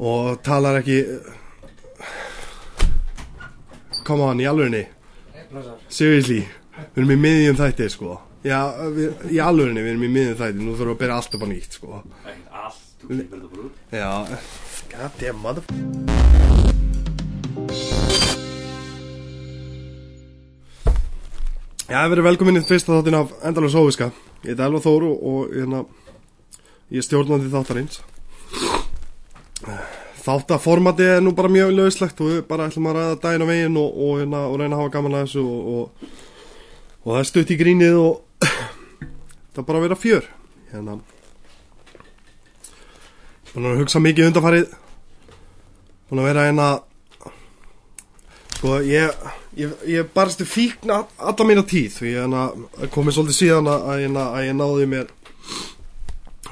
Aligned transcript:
og 0.00 0.40
talar 0.42 0.80
ekki 0.80 1.02
come 4.06 4.24
on, 4.24 4.40
í 4.40 4.48
alvegni 4.48 4.86
seriously, 5.90 6.40
við 6.94 7.02
erum 7.02 7.12
í 7.12 7.18
miðjum 7.20 7.58
þætti 7.58 7.88
sko. 7.92 8.16
Já, 8.46 8.60
við, 8.94 9.26
í 9.34 9.40
alvegni 9.44 9.82
við 9.84 9.92
erum 9.92 10.06
í 10.06 10.12
miðjum 10.14 10.38
þætti, 10.38 10.62
nú 10.62 10.72
þurfum 10.72 10.86
við 10.86 10.94
að 10.94 11.00
byrja 11.02 11.18
allt 11.18 11.36
upp 11.36 11.44
á 11.44 11.48
nýtt 11.50 11.76
sko. 11.76 12.00
Allt, 12.60 12.86
klipir 13.02 13.26
þetta 13.34 13.50
bara 13.50 13.66
út. 13.66 13.74
Já, 13.92 14.10
god 14.94 15.20
damn 15.20 15.42
mother 15.44 15.64
Já, 21.90 22.04
við 22.06 22.14
erum 22.14 22.28
velkominni 22.30 22.62
til 22.62 22.70
fyrsta 22.70 22.94
þáttin 22.94 23.18
af 23.18 23.32
Endalus 23.42 23.74
Óviska. 23.74 24.12
Ég 24.44 24.54
heiti 24.54 24.62
Elva 24.62 24.80
Þóru 24.84 25.10
og 25.10 25.50
hérna, 25.50 25.82
ég 26.94 27.02
er 27.02 27.06
stjórnandi 27.08 27.50
þáttarins 27.50 27.98
Þáttaformati 30.20 31.06
er 31.16 31.22
nú 31.24 31.32
bara 31.36 31.48
mjög 31.52 31.72
lauslegt. 31.76 32.20
Og 32.20 32.32
við 32.32 32.42
bara 32.48 32.68
ætlum 32.68 32.90
að 32.90 32.98
ræða 32.98 33.44
á 33.44 33.46
veginn 33.48 33.78
og, 33.80 33.94
og, 33.94 34.18
hérna, 34.20 34.42
og 34.48 34.58
reyna 34.60 34.76
að 34.76 34.82
hafa 34.82 34.92
gaman 34.96 35.16
að 35.16 35.24
þessu 35.26 35.44
og, 35.46 35.70
og, 35.70 36.10
það 37.06 37.22
er 37.22 37.30
stutt 37.30 37.54
í 37.54 37.58
grínið 37.60 37.96
og 38.00 38.44
það 39.54 39.62
er 39.62 39.68
bara 39.70 39.80
að 39.80 39.86
vera 39.88 40.00
fjör. 40.00 40.28
Hérna. 40.70 41.00
Búin 43.50 43.72
að 43.72 43.82
hugsa 43.82 44.02
mikið 44.04 44.30
undanfarið. 44.30 44.78
Búin 46.10 46.22
að 46.22 46.30
vera 46.32 46.46
hérna 46.48 46.70
Sko, 48.60 48.74
ég, 48.84 49.08
ég, 49.56 49.70
ég 49.88 50.08
barstu 50.12 50.44
fíkn 50.44 50.90
all- 50.92 51.08
alla 51.16 51.44
mína 51.48 51.62
tíð. 51.64 51.94
Og 52.02 52.08
ég 52.10 52.18
hérna, 52.20 52.42
komið 52.92 53.16
svolítið 53.16 53.38
síðan 53.38 53.70
að, 53.72 53.86
að, 53.88 54.18
að 54.20 54.44
ég 54.44 54.58
náði 54.58 54.88
mér 54.92 55.14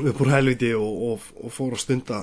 upp 0.08 0.20
úr 0.24 0.30
helviti 0.32 0.70
og 0.72 1.26
fór 1.52 1.76
að 1.76 1.82
stunda 1.82 2.22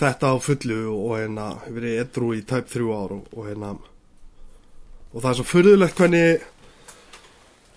þetta 0.00 0.32
á 0.32 0.36
fullu 0.40 0.80
og 0.94 1.14
hérna, 1.18 1.46
verið 1.68 2.00
edru 2.04 2.32
í 2.36 2.42
tæp 2.46 2.70
þrjú 2.72 2.90
ár 2.96 3.14
og, 3.18 3.30
og 3.36 3.48
hérna 3.48 3.74
og 5.10 5.22
það 5.22 5.30
er 5.30 5.38
svo 5.40 5.46
furðulegt 5.50 6.00
hvernig 6.00 6.44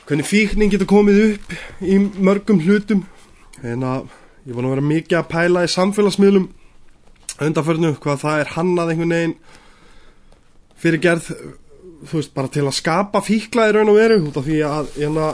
hvernig 0.04 0.28
fíknin 0.28 0.72
getur 0.72 0.90
komið 0.90 1.22
upp 1.24 1.54
í 1.82 1.96
mörgum 1.98 2.60
hlutum. 2.64 3.06
Hérna, 3.62 4.02
ég 4.44 4.56
var 4.56 4.66
nú 4.66 4.70
að 4.70 4.76
vera 4.76 4.90
mikið 4.90 5.20
að 5.20 5.30
pæla 5.32 5.64
í 5.64 5.72
samfélagsmiðlum 5.72 6.50
undanförnu 7.44 7.94
hvað 8.04 8.24
það 8.24 8.42
er 8.42 8.52
hannað 8.58 8.94
einhvern 8.94 9.16
veginn 9.16 9.36
fyrir 10.84 11.02
gerð 11.02 11.30
þú 12.04 12.20
veist, 12.20 12.34
bara 12.36 12.52
til 12.52 12.66
að 12.68 12.78
skapa 12.78 13.24
fíkla 13.24 13.70
í 13.70 13.76
raun 13.78 13.92
og 13.94 13.98
veru 13.98 14.20
út 14.28 14.38
af 14.40 14.48
því 14.48 14.60
að 14.68 14.90
hérna, 14.98 15.30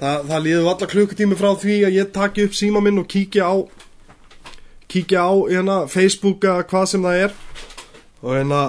það, 0.00 0.24
það 0.30 0.44
líður 0.46 0.70
alla 0.72 0.90
klukkutími 0.94 1.38
frá 1.38 1.50
því 1.60 1.76
að 1.88 1.98
ég 1.98 2.14
taki 2.16 2.46
upp 2.48 2.56
síma 2.56 2.82
minn 2.84 3.02
og 3.02 3.10
kíkja 3.12 3.48
á 3.48 3.54
kíkja 4.88 5.24
á 5.28 5.32
hérna, 5.48 5.78
Facebook 5.90 6.44
eða 6.44 6.66
hvað 6.68 6.86
sem 6.92 7.04
það 7.04 7.24
er. 7.26 7.36
Og 8.22 8.34
hérna 8.34 8.62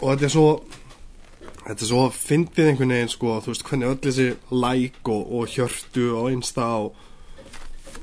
og 0.00 0.12
þetta 0.12 0.26
er 0.26 0.34
svo 0.34 0.48
þetta 1.70 1.84
er 1.84 1.90
svo 1.90 2.04
fyndið 2.14 2.68
einhvern 2.70 2.94
veginn 2.94 3.12
sko, 3.12 3.38
þú 3.44 3.52
veist, 3.52 3.64
hvernig 3.68 3.90
öll 3.90 3.98
þessi 4.06 4.28
like 4.50 5.12
og, 5.12 5.32
og 5.38 5.54
hjörtu 5.54 6.06
og 6.18 6.28
einsta 6.32 6.66
og, 6.80 6.94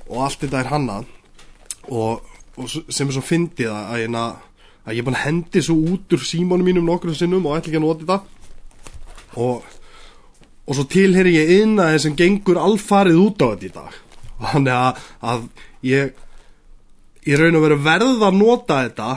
og 0.08 0.20
allt 0.24 0.44
þetta 0.46 0.62
er 0.62 0.72
hannað. 0.72 1.10
Og, 1.88 2.36
og 2.58 2.70
sem 2.72 3.08
er 3.08 3.16
svo 3.16 3.24
fyndið 3.26 3.72
að, 3.74 3.82
að, 3.82 4.02
hérna, 4.04 4.26
að 4.86 4.96
ég 4.96 5.02
er 5.02 5.08
búin 5.08 5.20
að 5.20 5.26
hendi 5.26 5.64
svo 5.66 5.78
út 5.94 6.16
úr 6.16 6.26
símónum 6.30 6.70
mínum 6.70 6.88
nokkrum 6.88 7.18
sinnum 7.18 7.48
og 7.50 7.58
ætla 7.58 7.74
ekki 7.74 7.82
að 7.82 7.88
nota 7.88 8.06
þetta. 8.06 8.20
Og, 9.38 9.72
og 10.68 10.78
svo 10.78 10.88
tilheyri 10.92 11.36
ég 11.36 11.56
inn 11.62 11.78
að 11.82 11.98
sem 12.06 12.16
gengur 12.18 12.62
alfarið 12.62 13.24
út 13.26 13.44
á 13.44 13.48
þetta 13.52 13.68
í 13.68 13.74
dag. 13.76 14.04
Þannig 14.38 14.78
að, 14.78 15.06
að 15.34 15.48
ég 15.86 16.16
ég 17.28 17.40
raun 17.40 17.60
og 17.60 17.66
veru 17.66 17.78
verð 17.84 18.24
að 18.24 18.40
nota 18.40 18.80
þetta 18.86 19.10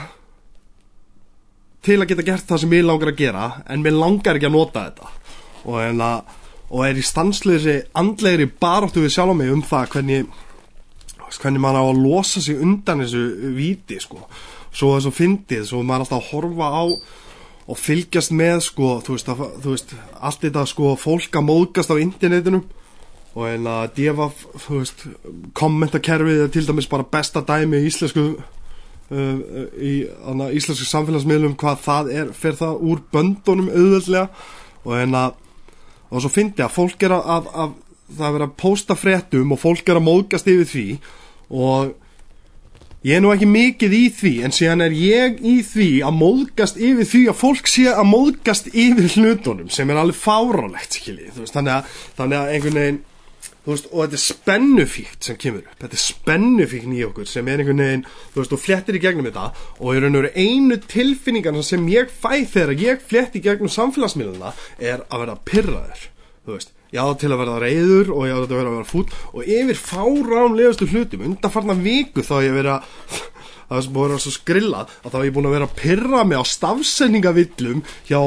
til 1.86 2.00
að 2.00 2.10
geta 2.10 2.26
gert 2.26 2.48
það 2.48 2.62
sem 2.64 2.76
ég 2.76 2.86
langar 2.86 3.12
að 3.12 3.20
gera 3.22 3.46
en 3.70 3.84
mér 3.84 3.96
langar 3.96 4.36
ekki 4.36 4.50
að 4.50 4.56
nota 4.56 4.84
þetta. 4.88 5.10
Og, 5.64 5.76
en 5.84 6.02
að, 6.04 6.34
og 6.68 6.84
er 6.88 6.98
í 6.98 7.04
stansleiri 7.04 7.76
andlegri 7.96 8.48
baráttu 8.50 9.04
við 9.04 9.14
sjálf 9.14 9.36
mig 9.38 9.52
um 9.52 9.62
það 9.64 9.92
hvernig 9.94 10.38
hvernig 11.30 11.62
maður 11.62 11.86
á 11.86 11.90
að 11.92 12.00
losa 12.02 12.42
sig 12.42 12.58
undan 12.58 13.04
þessu 13.04 13.52
víti 13.54 14.00
sko. 14.02 14.24
Svo 14.74 14.96
þessu 14.96 15.12
fyndið, 15.14 15.64
svo 15.68 15.84
maður 15.86 16.08
alltaf 16.08 16.18
að 16.18 16.30
horfa 16.32 16.70
á 16.74 16.84
og 17.70 17.78
fylgjast 17.78 18.34
með 18.34 18.64
sko, 18.66 18.88
þú 19.06 19.14
veist, 19.14 19.30
að, 19.30 19.42
þú 19.62 19.74
veist 19.76 19.92
allt 20.18 20.42
þetta 20.42 20.64
sko, 20.66 20.94
fólk 20.98 21.38
að 21.38 21.46
móðgast 21.46 21.92
á 21.94 22.02
internetinu 22.02 22.64
og 23.34 23.46
þú 24.58 24.80
veist, 24.80 25.04
kommentakerfið 25.54 26.40
er 26.44 26.48
til 26.50 26.64
dæmis 26.66 26.88
bara 26.90 27.06
besta 27.06 27.44
dæmi 27.46 27.78
í 27.78 27.86
íslensku 27.86 28.24
uh, 28.34 29.36
í 29.78 29.92
anna, 30.26 30.50
íslensku 30.50 30.88
samfélagsmiðlum 30.88 31.54
hvað 31.60 31.84
það 31.84 32.10
er, 32.16 32.34
fer 32.34 32.58
það 32.58 32.82
úr 32.90 33.04
böndunum 33.14 33.70
auðveldlega. 33.70 34.26
Og 34.80 34.96
að 34.96 35.38
og 36.10 36.24
svo 36.24 36.30
fyndi 36.32 36.64
að 36.64 36.74
fólk 36.74 37.06
er 37.06 37.14
að, 37.14 37.26
að, 37.30 37.48
að 37.54 37.74
það 38.16 38.26
er 38.26 38.36
verið 38.36 38.46
að 38.48 38.54
pósta 38.58 38.96
fréttum 38.98 39.52
og 39.54 39.60
fólk 39.62 39.90
er 39.90 40.00
að 40.00 40.06
móðgast 40.08 40.48
yfir 40.50 40.70
því. 40.70 40.86
Og 41.54 41.92
ég 43.06 43.16
er 43.16 43.22
nú 43.22 43.30
ekki 43.32 43.48
mikið 43.48 43.94
í 43.96 44.00
því 44.16 44.32
en 44.46 44.54
síðan 44.54 44.84
er 44.88 44.96
ég 44.96 45.38
í 45.46 45.60
því 45.66 45.88
að 46.08 46.18
móðgast 46.18 46.80
yfir 46.80 47.08
því 47.12 47.22
að 47.30 47.38
fólk 47.44 47.70
sé 47.70 47.86
að 47.92 48.10
móðgast 48.10 48.72
yfir 48.74 49.06
hlutunum 49.14 49.70
sem 49.72 49.92
er 49.92 50.02
alveg 50.02 50.18
fárálegt 50.18 50.98
þannig 51.54 51.72
að, 51.78 51.94
þannig 52.18 52.40
að 52.40 52.52
einhvern 52.56 52.80
veginn 52.80 53.00
veist, 53.68 53.88
og 53.92 54.02
þetta 54.02 54.16
er 54.16 54.22
spennufíkt 54.24 55.28
sem 55.28 55.38
kemur 55.40 55.64
upp, 55.64 55.76
þetta 55.82 55.98
er 55.98 56.02
spennufíkn 56.02 56.96
í 56.96 57.04
okkur 57.06 57.28
sem 57.28 57.48
er 57.50 57.62
einhvern 57.62 57.84
veginn, 57.84 58.04
þú 58.32 58.42
veist, 58.42 58.56
og 58.56 58.62
flettir 58.62 58.96
í 58.96 59.02
gegnum 59.04 59.28
þetta 59.28 59.46
og 59.78 59.92
í 59.92 60.02
raun 60.02 60.16
og 60.16 60.24
veru 60.24 60.32
einu 60.34 60.80
tilfinningarna 60.90 61.64
sem 61.66 61.88
ég 61.92 62.12
fæ 62.12 62.44
þegar 62.48 62.74
ég 62.80 63.06
fletti 63.12 63.42
í 63.42 63.44
gegnum 63.44 63.72
samfélagsmiðluna 63.72 64.54
er 64.78 65.04
að 65.08 65.24
vera 65.26 65.40
pyrraður, 65.52 66.06
þú 66.46 66.56
veist. 66.56 66.76
Já 66.90 67.04
til 67.14 67.28
að 67.30 67.38
verða 67.38 67.58
reyður 67.62 68.08
og 68.16 68.24
já 68.26 68.34
til 68.34 68.46
að 68.48 68.56
vera 68.56 68.70
vera 68.74 68.88
fút 68.88 69.12
og 69.30 69.44
yfir 69.46 69.78
fáránlegustu 69.78 70.88
hlutum 70.90 71.20
undanfarnar 71.28 71.78
viku 71.78 72.24
þá 72.26 72.32
ég 72.42 72.56
verið 72.56 72.72
að 72.72 72.88
það 73.70 73.76
er 73.76 73.84
sem 73.86 73.94
búið 73.94 74.06
að 74.06 74.10
vera 74.10 74.22
svo 74.24 74.32
skrillað 74.34 74.96
að 75.04 75.14
þá 75.14 75.18
ég 75.22 75.36
búin 75.36 75.46
að 75.50 75.54
vera 75.54 75.68
að 75.68 75.76
pyrra 75.78 76.24
mig 76.26 76.42
á 76.42 76.44
stafsendingavillum 76.50 77.84
hjá 78.08 78.18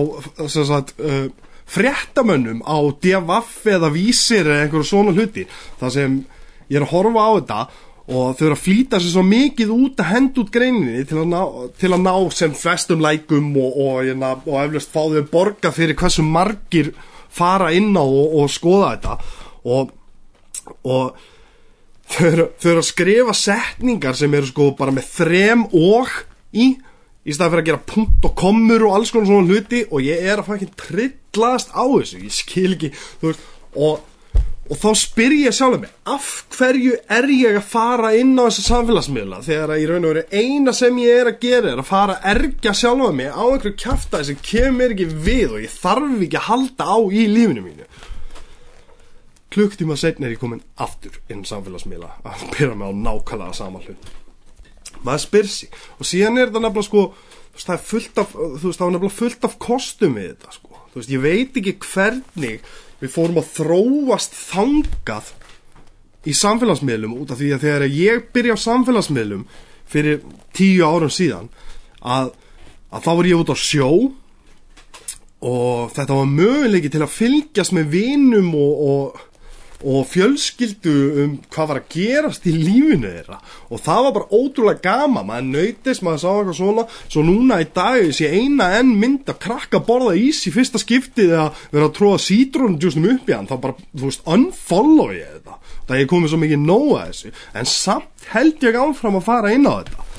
sem 0.48 0.70
sagt, 0.70 0.96
uh, 1.04 1.28
fréttamönnum 1.70 2.62
á 2.66 2.78
DFF 3.02 3.66
eða 3.78 3.90
vísir 3.94 4.48
eða 4.48 4.66
einhverju 4.66 4.90
svona 4.90 5.16
hluti. 5.16 5.48
Það 5.80 5.96
sem 5.98 6.20
ég 6.70 6.80
er 6.80 6.86
að 6.86 6.94
horfa 6.94 7.26
á 7.26 7.32
þetta 7.40 7.60
og 8.04 8.36
þau 8.36 8.46
eru 8.46 8.56
að 8.58 8.64
flýta 8.66 9.00
sér 9.00 9.14
svo 9.14 9.24
mikið 9.24 9.70
út 9.72 10.02
að 10.04 10.10
henda 10.12 10.42
út 10.44 10.52
greininni 10.52 11.06
til 11.08 11.22
að 11.22 11.30
ná, 11.32 11.42
til 11.80 11.92
að 11.96 12.02
ná 12.04 12.14
sem 12.36 12.56
flestum 12.58 13.04
lækum 13.04 13.52
og, 13.56 13.78
og, 13.80 14.10
og, 14.12 14.48
og 14.50 14.58
eflust 14.60 14.92
fá 14.92 15.06
þau 15.08 15.28
borga 15.32 15.72
fyrir 15.72 15.96
hversu 16.00 16.26
margir 16.28 16.92
fara 17.34 17.72
inn 17.74 17.96
á 17.96 18.04
og, 18.04 18.50
skoða 18.52 18.92
þetta. 18.96 19.16
Og, 19.64 19.94
þau 22.12 22.28
eru, 22.28 22.50
þau 22.60 22.72
eru 22.74 22.84
að 22.84 22.90
skrifa 22.90 23.38
setningar 23.38 24.20
sem 24.20 24.36
eru 24.36 24.52
sko 24.52 24.74
bara 24.78 24.94
með 24.96 25.08
þrem 25.16 25.68
og 25.72 26.12
í 26.54 26.74
í 27.24 27.32
staði 27.32 27.54
fyrir 27.54 27.64
að 27.64 27.70
gera 27.70 27.86
punkt 27.88 28.26
og 28.28 28.34
komur 28.36 28.84
og 28.88 28.98
alls 28.98 29.14
konar 29.14 29.30
svona 29.30 29.48
hluti. 29.48 29.86
Og 29.90 30.04
ég 30.04 30.26
er 30.28 30.42
að 30.42 30.50
fækinn 30.52 30.74
trillast 31.34 31.74
á 31.74 31.84
þessu, 31.84 32.24
ég 32.24 32.34
skil 32.34 32.74
ekki 32.76 32.92
veist, 33.24 33.44
og, 33.74 34.04
og 34.70 34.80
þá 34.80 34.88
spyr 34.98 35.36
ég 35.40 35.56
sjálf 35.56 35.82
mig, 35.82 35.92
af 36.06 36.30
hverju 36.54 36.96
er 37.12 37.28
ég 37.34 37.60
að 37.60 37.68
fara 37.74 38.14
inn 38.18 38.36
á 38.38 38.46
þessu 38.46 38.66
samfélagsmiðla 38.68 39.42
þegar 39.46 39.76
að 39.76 39.84
í 39.84 39.90
raun 39.90 40.08
og 40.08 40.14
veru 40.14 40.26
eina 40.32 40.74
sem 40.78 40.98
ég 41.04 41.22
er 41.24 41.32
að 41.34 41.44
gera 41.44 41.74
er 41.74 41.84
að 41.84 41.90
fara 41.90 42.18
að 42.20 42.32
ergja 42.36 42.76
sjálfa 42.78 43.12
mig 43.18 43.30
á 43.34 43.44
einhverju 43.44 43.78
kjaftaði 43.84 44.30
sem 44.30 44.42
kemur 44.50 44.96
ekki 44.96 45.10
við 45.28 45.58
og 45.58 45.64
ég 45.66 45.78
þarf 45.78 46.18
ekki 46.18 46.42
að 46.42 46.50
halda 46.50 46.90
á 46.90 46.98
í 47.04 47.28
lífinu 47.32 47.66
mínu. 47.66 47.92
Klukktíma 49.54 49.98
setn 50.00 50.26
er 50.26 50.34
ég 50.34 50.42
komin 50.42 50.64
aftur 50.82 51.20
inn 51.30 51.44
samfélagsmiðla 51.46 52.16
að 52.26 52.50
byrja 52.56 52.78
mig 52.78 52.90
á 52.90 52.94
nákvæmlega 53.06 53.58
sama 53.58 53.84
hlut. 53.84 54.12
Maður 55.04 55.26
spyr 55.26 55.50
sig 55.52 55.74
og 56.00 56.08
síðan 56.08 56.40
er 56.40 56.50
þetta 56.50 56.64
nefnilega 56.64 56.88
sko 56.88 57.04
það 57.54 57.76
er 57.76 57.84
fullt 57.86 58.22
af, 58.22 58.32
veist, 58.34 58.80
það 58.80 58.96
er 58.98 59.14
fullt 59.14 59.46
af 59.46 59.58
kostum 59.62 60.16
við 60.18 60.32
þetta 60.32 60.56
sko 60.56 60.83
þú 60.94 61.02
veist, 61.02 61.14
ég 61.14 61.24
veit 61.24 61.58
ekki 61.60 61.76
hvernig 61.82 62.62
við 63.02 63.12
fórum 63.12 63.42
að 63.42 63.50
þróast 63.58 64.38
þangað 64.38 65.34
í 66.24 66.34
samfélagsmiðlum 66.38 67.18
út 67.20 67.34
af 67.34 67.42
því 67.42 67.52
að 67.56 67.66
þegar 67.66 67.86
ég 67.98 68.28
byrja 68.36 68.56
á 68.56 68.66
samfélagsmiðlum 68.66 69.48
fyrir 69.90 70.22
tíu 70.56 70.86
árum 70.88 71.12
síðan 71.12 71.50
að, 72.00 72.32
að 72.94 73.08
þá 73.08 73.12
var 73.12 73.30
ég 73.30 73.42
út 73.42 73.52
á 73.52 73.58
sjó 73.60 73.90
og 75.44 75.92
þetta 75.92 76.20
var 76.22 76.32
möguleiki 76.32 76.92
til 76.94 77.04
að 77.04 77.16
fylgjast 77.18 77.76
með 77.76 77.90
vinum 77.98 78.54
og, 78.56 78.84
og, 78.88 79.24
og 79.84 80.06
fjölskyldu 80.12 80.94
um 81.24 81.34
hvað 81.52 81.70
var 81.70 81.80
að 81.82 81.90
gerast 81.92 82.46
í 82.48 82.54
lífinu 82.56 83.10
þeirra. 83.10 83.40
Og 83.74 83.82
það 83.84 84.06
var 84.06 84.16
bara 84.18 84.40
ótrúlega 84.40 84.84
gama 84.86 85.24
maður 85.28 85.50
nöytist, 85.50 86.04
maður 86.06 86.22
sá 86.24 86.30
eitthvað 86.32 86.58
svona. 86.60 86.86
Svo 87.08 87.26
núna 87.28 87.60
í 87.64 87.68
dag 87.76 88.14
sé 88.16 88.32
eina 88.32 88.70
enn 88.80 88.94
mynd 89.02 89.30
að 89.34 89.42
krakka 89.44 89.84
borða 89.84 90.16
ís 90.20 90.42
í 90.48 90.54
fyrsta 90.56 90.82
skiptið 90.82 91.36
eða 91.36 91.50
vera 91.74 91.90
að 91.90 91.96
tróða 92.00 92.24
sítrónjúsnum 92.28 93.10
upp 93.16 93.30
í 93.30 93.38
hann. 93.38 93.50
Þá 93.52 93.56
bara, 93.68 93.88
þú 93.92 94.10
veist, 94.10 94.26
unfollow 94.38 95.14
ég 95.18 95.38
þetta. 95.38 95.60
Það 95.84 96.00
er 96.00 96.12
komið 96.14 96.34
svo 96.34 96.42
mikið 96.46 96.64
nóga 96.64 97.06
þessu. 97.10 97.34
En 97.60 97.70
samt 97.70 98.28
held 98.34 98.64
ég 98.64 98.80
áfram 98.80 99.20
að 99.20 99.28
fara 99.28 99.56
inn 99.56 99.68
á 99.68 99.74
þetta. 99.82 100.10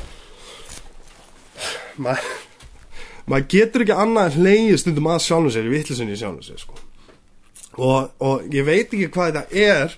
Maður 2.04 2.32
maður 3.30 3.46
getur 3.54 3.84
ekki 3.84 3.94
annað 3.96 4.26
en 4.26 4.42
hleyið 4.42 4.80
stundum 4.82 5.06
að 5.08 5.22
sjálfum 5.24 5.54
sér 5.54 5.68
í 5.68 5.72
vittlisunni 5.72 6.18
sjálfum 6.20 6.44
sér 6.44 6.60
sko. 6.60 6.83
Og, 7.76 8.10
og 8.22 8.44
ég 8.54 8.66
veit 8.66 8.90
ekki 8.90 9.10
hvað 9.14 9.38
þetta 9.38 9.64
er 9.64 9.96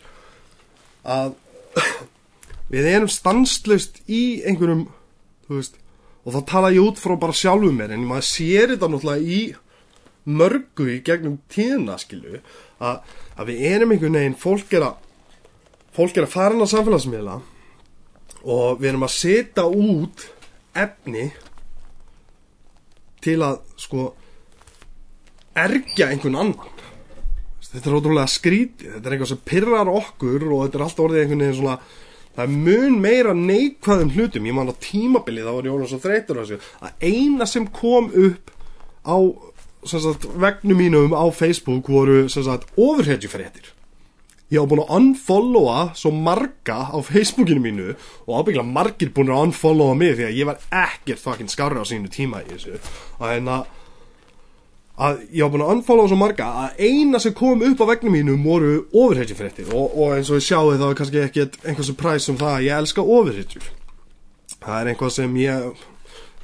að 1.17 1.35
við 2.73 2.89
erum 2.93 3.13
stanslust 3.13 4.01
í 4.09 4.43
einhverjum 4.47 4.87
veist 5.51 5.79
og 6.27 6.35
þá 6.35 6.41
tala 6.51 6.73
ég 6.75 6.83
út 6.83 6.99
frá 6.99 7.15
bara 7.21 7.37
sjálfum 7.37 7.77
mér 7.79 7.95
en 7.95 8.07
maður 8.09 8.29
sér 8.31 8.73
þetta 8.75 8.91
náttúrulega 8.91 9.37
í 9.37 9.41
mörgu 10.27 10.89
í 10.97 11.01
gegnum 11.07 11.39
tíðina 11.53 11.99
skilu 12.03 12.41
að, 12.83 13.03
að 13.39 13.53
við 13.53 13.67
erum 13.71 13.93
einhvern 13.95 14.19
veginn 14.19 14.41
fólk 14.41 14.75
er 14.75 14.89
að 14.89 15.05
fólk 15.97 16.19
er 16.19 16.27
að 16.27 16.35
fara 16.35 16.57
inn 16.57 16.67
á 16.67 16.69
samfélagsmiðla 16.73 17.37
og 18.47 18.81
við 18.81 18.91
erum 18.91 19.07
að 19.07 19.15
setja 19.15 19.67
út 19.71 20.27
efni 20.77 21.29
til 23.25 23.39
að 23.43 23.63
sko 23.81 24.09
ergja 25.57 26.11
einhvern 26.11 26.41
annan 26.43 26.76
þetta 27.77 27.91
er 27.93 27.99
ótrúlega 28.01 28.33
skrítið. 28.33 28.91
Þetta 28.97 29.07
er 29.07 29.17
eitthvað 29.17 29.33
sem 29.35 29.45
pyrrar 29.53 29.93
okkur 29.93 30.49
og 30.49 30.65
þetta 30.65 30.79
er 30.79 30.85
alltaf 30.87 31.07
orðið 31.07 31.23
einhvern 31.23 31.45
veginn 31.45 31.61
svona 31.61 31.79
það 32.37 32.43
er 32.45 32.57
mun 32.67 32.99
meira 33.01 33.37
neikvæðum 33.37 34.13
hlutum. 34.17 34.49
Ég 34.49 34.57
man 34.57 34.73
á 34.73 34.83
tímabili 34.83 35.45
þá 35.45 35.53
var 35.53 35.71
orðin 35.75 35.93
svo 35.93 36.01
þreytur 36.03 36.43
að 36.43 36.59
eina 37.01 37.49
sem 37.49 37.69
kom 37.73 38.11
upp 38.13 38.53
á 39.07 39.17
sagt, 39.87 40.27
vegnum 40.37 40.81
mínum 40.81 41.17
á 41.17 41.25
Facebook 41.33 41.89
voru 41.89 42.27
ofurhetjufréttir. 42.27 43.73
Ég 44.47 44.63
á 44.63 44.69
búin 44.69 44.85
að 44.85 44.93
unfollowa 44.95 45.79
svo 45.99 46.13
marga 46.15 46.87
á 46.95 46.99
Facebookinu 47.03 47.59
mínu 47.65 47.95
og 48.29 48.37
ábyggla 48.39 48.63
margir 48.63 49.11
búin 49.11 49.33
að 49.35 49.49
unfollowa 49.49 49.97
mig 49.99 50.15
því 50.15 50.29
að 50.29 50.37
ég 50.39 50.47
var 50.47 50.61
ekkert 50.71 51.23
fucking 51.23 51.51
skarra 51.51 51.83
á 51.83 51.87
sínu 51.87 52.11
tíma 52.13 52.45
í 52.45 52.53
þessu. 52.53 52.79
Og 53.19 53.27
hérna 53.27 53.65
að 54.97 55.19
ég 55.37 55.45
á 55.45 55.53
búin 55.53 55.65
að 55.65 55.73
unfollowa 55.75 56.11
svo 56.11 56.19
marga 56.21 56.47
að 56.63 56.79
eina 56.87 57.21
sem 57.21 57.35
kom 57.37 57.65
upp 57.67 57.83
á 57.85 57.91
vegnum 57.93 58.17
mínum 58.17 58.47
voru 58.47 58.79
ofurhetjufréttir. 58.93 59.69
Og, 59.75 59.93
og 59.93 60.15
eins 60.17 60.31
og 60.31 60.41
ég 60.41 60.47
sjáu 60.47 60.73
þá 60.77 60.87
er 60.89 60.97
kannski 61.01 61.25
ekkert 61.25 61.59
einhvers 61.65 61.93
præs 62.01 62.31
um 62.33 62.39
það. 62.41 62.55
Að 62.55 62.65
ég 62.69 62.81
elska 62.81 63.05
ofurhetjur. 63.05 63.69
Það 64.57 64.79
er 64.79 64.91
einhvað 64.93 65.15
sem 65.19 65.37
ég 65.43 65.85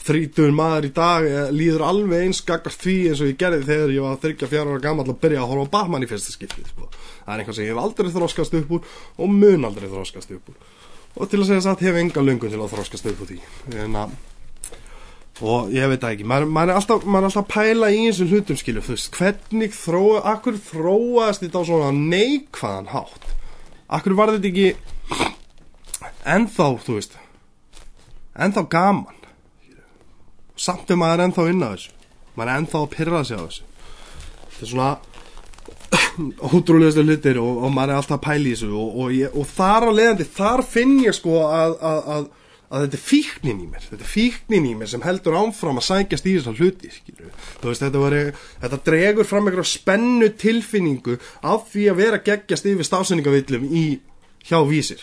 þrítur 0.03 0.53
maður 0.55 0.89
í 0.89 0.93
dag 0.97 1.27
eh, 1.29 1.51
líður 1.55 1.85
alveg 1.87 2.27
eins 2.27 2.43
gaggar 2.47 2.75
því 2.75 2.97
eins 3.11 3.23
og 3.23 3.31
ég 3.31 3.39
gerði 3.39 3.69
þegar 3.69 3.95
ég 3.95 4.07
var 4.07 4.19
34 4.25 4.65
ára 4.67 4.83
gammal 4.83 5.07
að 5.07 5.21
byrja 5.23 5.45
að 5.45 5.53
horfa 5.53 5.69
á 5.71 5.75
Batman 5.77 6.07
í 6.07 6.11
fyrsta 6.11 6.35
skipti 6.35 6.65
sko. 6.67 6.89
það 7.23 7.35
er 7.35 7.43
einhvað 7.43 7.59
sem 7.59 7.69
ég 7.69 7.73
hef 7.73 7.83
aldrei 7.85 8.11
þróskast 8.17 8.57
upp 8.59 8.75
úr 8.75 8.91
og 9.23 9.37
mun 9.37 9.69
aldrei 9.69 9.87
þróskast 9.87 10.35
upp 10.35 10.51
úr. 10.51 10.59
Og 11.13 11.31
til 11.31 11.43
að 11.43 11.49
segja 11.53 11.65
satt 11.69 11.85
hef 11.87 11.99
enga 12.01 12.25
lungun 12.25 12.51
til 12.51 12.59
að 12.59 12.75
þróskast 12.75 13.11
upp 13.13 13.23
úr 13.23 13.31
því. 13.31 13.41
En 13.85 13.99
að 14.03 14.17
og 15.41 15.73
ég 15.73 15.89
veit 15.89 16.05
ekki, 16.05 16.27
maður, 16.29 16.51
maður, 16.53 16.75
er 16.75 16.81
alltaf, 16.81 17.07
maður 17.07 17.25
er 17.25 17.31
alltaf 17.31 17.45
að 17.47 17.53
pæla 17.55 17.91
í 17.95 18.03
eins 18.05 18.21
og 18.23 18.35
hlutum 18.35 18.59
skilju 18.61 18.85
þú 18.85 18.97
veist, 18.97 19.17
hvernig 19.17 19.77
þróa, 19.77 20.21
akkur 20.35 20.59
þróaðast 20.69 21.47
þetta 21.47 21.63
á 21.65 21.69
svona 21.71 21.91
neikvæðan 21.97 22.93
hátt? 22.93 23.33
Akkur 23.93 24.17
var 24.19 24.35
þetta 24.35 24.51
ekki 24.53 24.69
ennþá, 26.29 26.69
þú 26.85 26.99
veist 26.99 27.19
ennþá 28.33 28.67
gaman? 28.73 29.19
Samt 30.57 30.91
er 30.93 30.99
maður 31.01 31.27
ennþá 31.27 31.49
inn 31.51 31.65
á 31.65 31.69
þessu. 31.73 31.95
Maður 32.37 32.51
er 32.51 32.61
ennþá 32.61 32.83
að 32.83 32.93
pyrra 32.93 33.25
sig 33.27 33.41
á 33.41 33.45
þessu. 33.45 33.65
Þetta 34.53 34.67
er 34.67 34.71
svona 34.73 34.93
ótrúlegastu 36.53 37.05
hlutir 37.07 37.41
og, 37.43 37.65
og 37.67 37.75
maður 37.75 37.95
er 37.95 38.01
alltaf 38.01 38.19
að 38.19 38.25
pæla 38.29 38.47
í 38.47 38.55
þessu 38.55 38.71
og, 38.73 38.95
og, 39.03 39.17
ég, 39.17 39.35
og 39.37 39.49
þar 39.53 39.89
á 39.89 39.91
leiðandi 39.97 40.29
þar 40.37 40.65
finn 40.69 40.95
ég 41.03 41.17
sko 41.17 41.41
að, 41.49 41.77
að, 41.81 42.01
að, 42.17 42.31
að 42.73 42.87
þetta 42.87 42.99
er 42.99 43.05
fíknin 43.05 43.61
í 43.61 43.69
mér. 43.69 43.85
Þetta 43.91 44.05
er 44.07 44.11
fíknin 44.11 44.67
í 44.71 44.73
mér 44.79 44.91
sem 44.91 45.05
heldur 45.05 45.37
ámfram 45.37 45.81
að 45.81 45.89
sækjast 45.91 46.29
í 46.29 46.35
þessar 46.39 46.59
hluti 46.59 46.91
veist, 47.63 47.83
þetta, 47.83 48.01
var, 48.01 48.17
þetta 48.65 48.81
dregur 48.87 49.29
fram 49.29 49.49
eitthvað 49.49 49.71
spennu 49.71 50.29
tilfinningu 50.41 51.19
af 51.45 51.67
því 51.73 51.89
að 51.93 52.01
vera 52.01 52.21
geggjast 52.25 52.69
yfir 52.73 52.89
stafsendingavillum 52.89 53.67
í 53.69 53.87
hjá 54.49 54.61
vísir. 54.69 55.03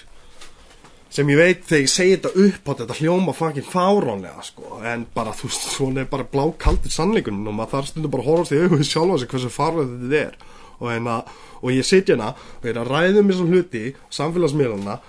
Sem 1.09 1.29
ég 1.33 1.39
veit 1.39 1.61
þegar 1.65 1.81
ég 1.81 1.91
segi 1.93 2.15
þetta 2.17 2.31
upp 2.45 2.69
á 2.69 2.71
þetta 2.81 2.97
hljóma 2.99 3.33
fangin 3.33 3.65
fárónlega 3.65 4.43
sko. 4.45 4.81
En 4.85 5.07
bara 5.13 5.33
þú 5.33 5.49
veist 5.49 5.69
svona 5.73 6.03
er 6.03 6.09
bara 6.09 6.27
blákaldur 6.29 6.93
sannleikunum 6.93 7.49
og 7.49 7.57
maður 7.57 7.75
þarf 7.75 7.91
stundum 7.91 8.13
bara 8.13 8.27
horfast 8.27 8.53
í 8.53 8.59
auðvitað 8.61 8.91
sjálfa 8.91 9.17
sig 9.21 9.31
hversu 9.33 9.53
farlega 9.53 10.01
þetta 10.03 10.19
er. 10.19 10.37
Og, 10.79 10.85
hérna, 10.93 11.15
og 11.59 11.73
ég 11.73 11.87
sitja 11.87 12.13
hérna 12.13 12.29
og 12.37 12.67
ég 12.67 12.75
er 12.75 12.81
að 12.83 12.93
ræða 12.93 13.23
um 13.23 13.31
þessum 13.33 13.49
hluti 13.53 13.83
samfélagsmiðlana 14.19 14.99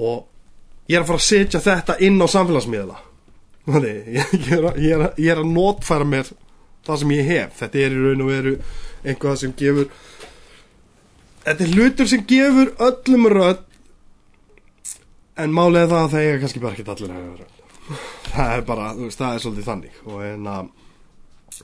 og 0.00 0.24
ég 0.90 0.96
er 0.96 1.02
að 1.02 1.10
fara 1.10 1.22
að 1.22 1.26
setja 1.28 1.62
þetta 1.62 1.98
inn 2.02 2.20
á 2.22 2.26
samfélagsmiðla. 2.34 3.00
Ég, 3.62 4.08
ég, 4.18 4.48
er 4.56 4.64
að, 4.66 4.78
að, 4.82 5.28
að 5.36 5.44
notfæra 5.46 6.06
mér 6.08 6.32
það 6.82 6.96
sem 6.98 7.12
ég 7.14 7.28
hef. 7.28 7.52
Þetta 7.60 7.78
er 7.78 7.94
í 7.94 8.00
raun 8.02 8.24
og 8.24 8.32
veru 8.32 8.54
einhvað 9.06 9.36
sem 9.38 9.52
gefur 9.58 9.90
þetta 11.42 11.64
er 11.64 11.74
hlutur 11.76 12.10
sem 12.10 12.24
gefur 12.26 12.72
öllum 12.88 13.28
rödd 13.30 13.62
en 15.42 15.54
málega 15.54 15.90
það 15.90 16.00
að 16.00 16.12
það 16.12 16.26
eiga 16.26 16.40
kannski 16.42 16.62
bara 16.62 16.76
ekki 16.76 16.90
allir 16.92 17.14
vera 17.14 17.50
það 18.32 18.56
er 18.56 18.64
bara, 18.66 18.90
þú 18.96 19.06
veist, 19.08 19.20
það 19.20 19.34
er 19.34 19.44
svolítið 19.44 19.68
þannig. 19.68 20.00
Og 20.08 20.24
en 20.26 20.50
að 20.52 20.68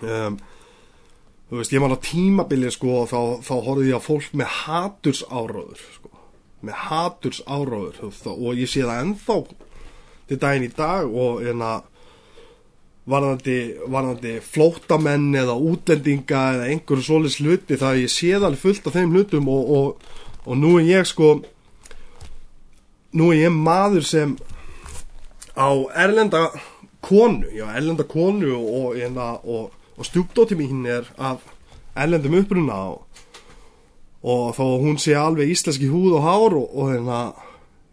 um, 0.02 0.38
þú 1.48 1.60
veist, 1.60 1.74
ég 1.74 1.84
man 1.84 1.94
á 1.94 2.04
tímabilið 2.08 2.74
sko 2.76 3.02
þá, 3.08 3.20
þá 3.46 3.54
horfið 3.68 3.90
ég 3.90 4.02
á 4.02 4.08
fólk 4.08 4.38
með 4.38 4.56
haturs 4.62 5.22
áróður 5.30 5.84
sko, 5.94 6.12
með 6.64 6.80
haturs 6.88 7.42
áróður 7.46 8.00
og 8.08 8.58
ég 8.58 8.70
sé 8.70 8.82
það 8.82 9.02
ennþá 9.04 9.38
til 10.28 10.38
daginn 10.42 10.66
í 10.66 10.72
dag 10.76 11.08
og 11.08 11.44
en 11.46 11.62
að 11.64 11.86
varðandi, 13.08 13.58
varðandi 13.88 14.34
flótamenn 14.44 15.30
eða 15.38 15.54
útlendinga 15.56 16.42
eða 16.56 16.66
einhverju 16.72 17.06
solis 17.06 17.38
hluti 17.40 17.78
það 17.80 18.02
ég 18.02 18.12
sé 18.12 18.34
það 18.34 18.48
alveg 18.50 18.64
fullt 18.64 18.90
af 18.90 18.98
þeim 18.98 19.14
hlutum 19.16 19.48
og, 19.52 19.70
og, 19.78 20.10
og 20.44 20.60
nú 20.60 20.74
er 20.80 20.90
ég 20.90 21.08
sko 21.08 21.30
nú 23.16 23.30
er 23.32 23.46
ég 23.46 23.54
maður 23.54 24.04
sem 24.04 24.36
á 25.56 25.70
erlenda 25.96 26.50
konu, 27.00 27.48
já 27.54 27.66
erlenda 27.72 28.04
konu 28.04 28.52
og, 28.58 28.96
hérna, 28.98 29.38
og, 29.42 29.72
og, 29.96 30.04
stjúpdóti 30.04 30.58
mín 30.58 30.84
er 30.86 31.08
af 31.16 31.40
erlendum 31.96 32.36
uppruna 32.42 32.76
og 32.92 33.07
þó 34.22 34.64
hún 34.82 34.98
sé 34.98 35.14
alveg 35.14 35.52
íslenski 35.52 35.90
húð 35.90 36.18
og 36.18 36.24
hár 36.26 36.56
og 36.58 36.90
hérna 36.90 37.20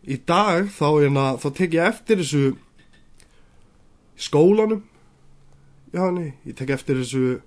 í 0.05 0.17
dag 0.25 0.69
þá, 0.73 0.87
hérna, 1.01 1.25
þá 1.41 1.47
tek 1.57 1.75
ég 1.77 1.89
eftir 1.89 2.21
þessu 2.21 2.45
skólanum. 4.17 4.83
Já 5.95 6.09
nei, 6.11 6.33
ég 6.45 6.57
tek 6.57 6.73
eftir 6.75 6.99
þessu 7.01 7.39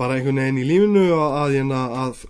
bara 0.00 0.16
einhvern 0.18 0.40
veginn 0.40 0.62
í 0.62 0.66
lífinu 0.66 1.04
að, 1.14 1.34
að, 1.38 1.56
hérna, 1.56 1.82
að, 2.02 2.22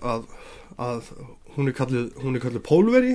að 0.76 1.12
hún 1.56 1.70
er 1.70 1.76
kallið, 1.76 2.08
kallið 2.42 2.66
pólveri. 2.66 3.14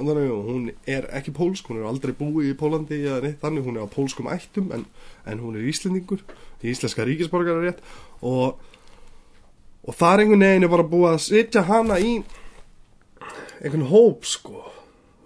Að 0.00 0.08
hún 0.24 0.70
er 0.88 1.04
ekki 1.12 1.34
pólsk 1.36 1.66
hún 1.68 1.82
er 1.82 1.88
aldrei 1.90 2.14
búið 2.16 2.48
í 2.48 2.56
Pólandi 2.56 3.02
neitt, 3.04 3.42
þannig. 3.42 3.66
Hún 3.66 3.76
er 3.76 3.84
á 3.84 3.92
pólskum 3.92 4.30
ættum 4.32 4.70
en, 4.72 4.86
en 5.28 5.42
hún 5.42 5.58
er 5.58 5.66
íslendingur, 5.68 6.22
í 6.64 6.72
íslenska 6.72 7.04
ríkisborgar 7.04 7.60
er 7.60 7.66
rétt 7.68 7.82
og, 8.24 8.56
og 9.82 9.96
það 9.98 10.12
er 10.12 10.24
einhvern 10.24 10.46
veginn 10.46 10.72
bara 10.72 10.90
búið 10.92 11.08
að 11.12 11.22
setja 11.26 11.64
hana 11.66 11.98
í 11.98 12.12
einhvern 13.62 13.88
hóp 13.90 14.26
sko. 14.28 14.68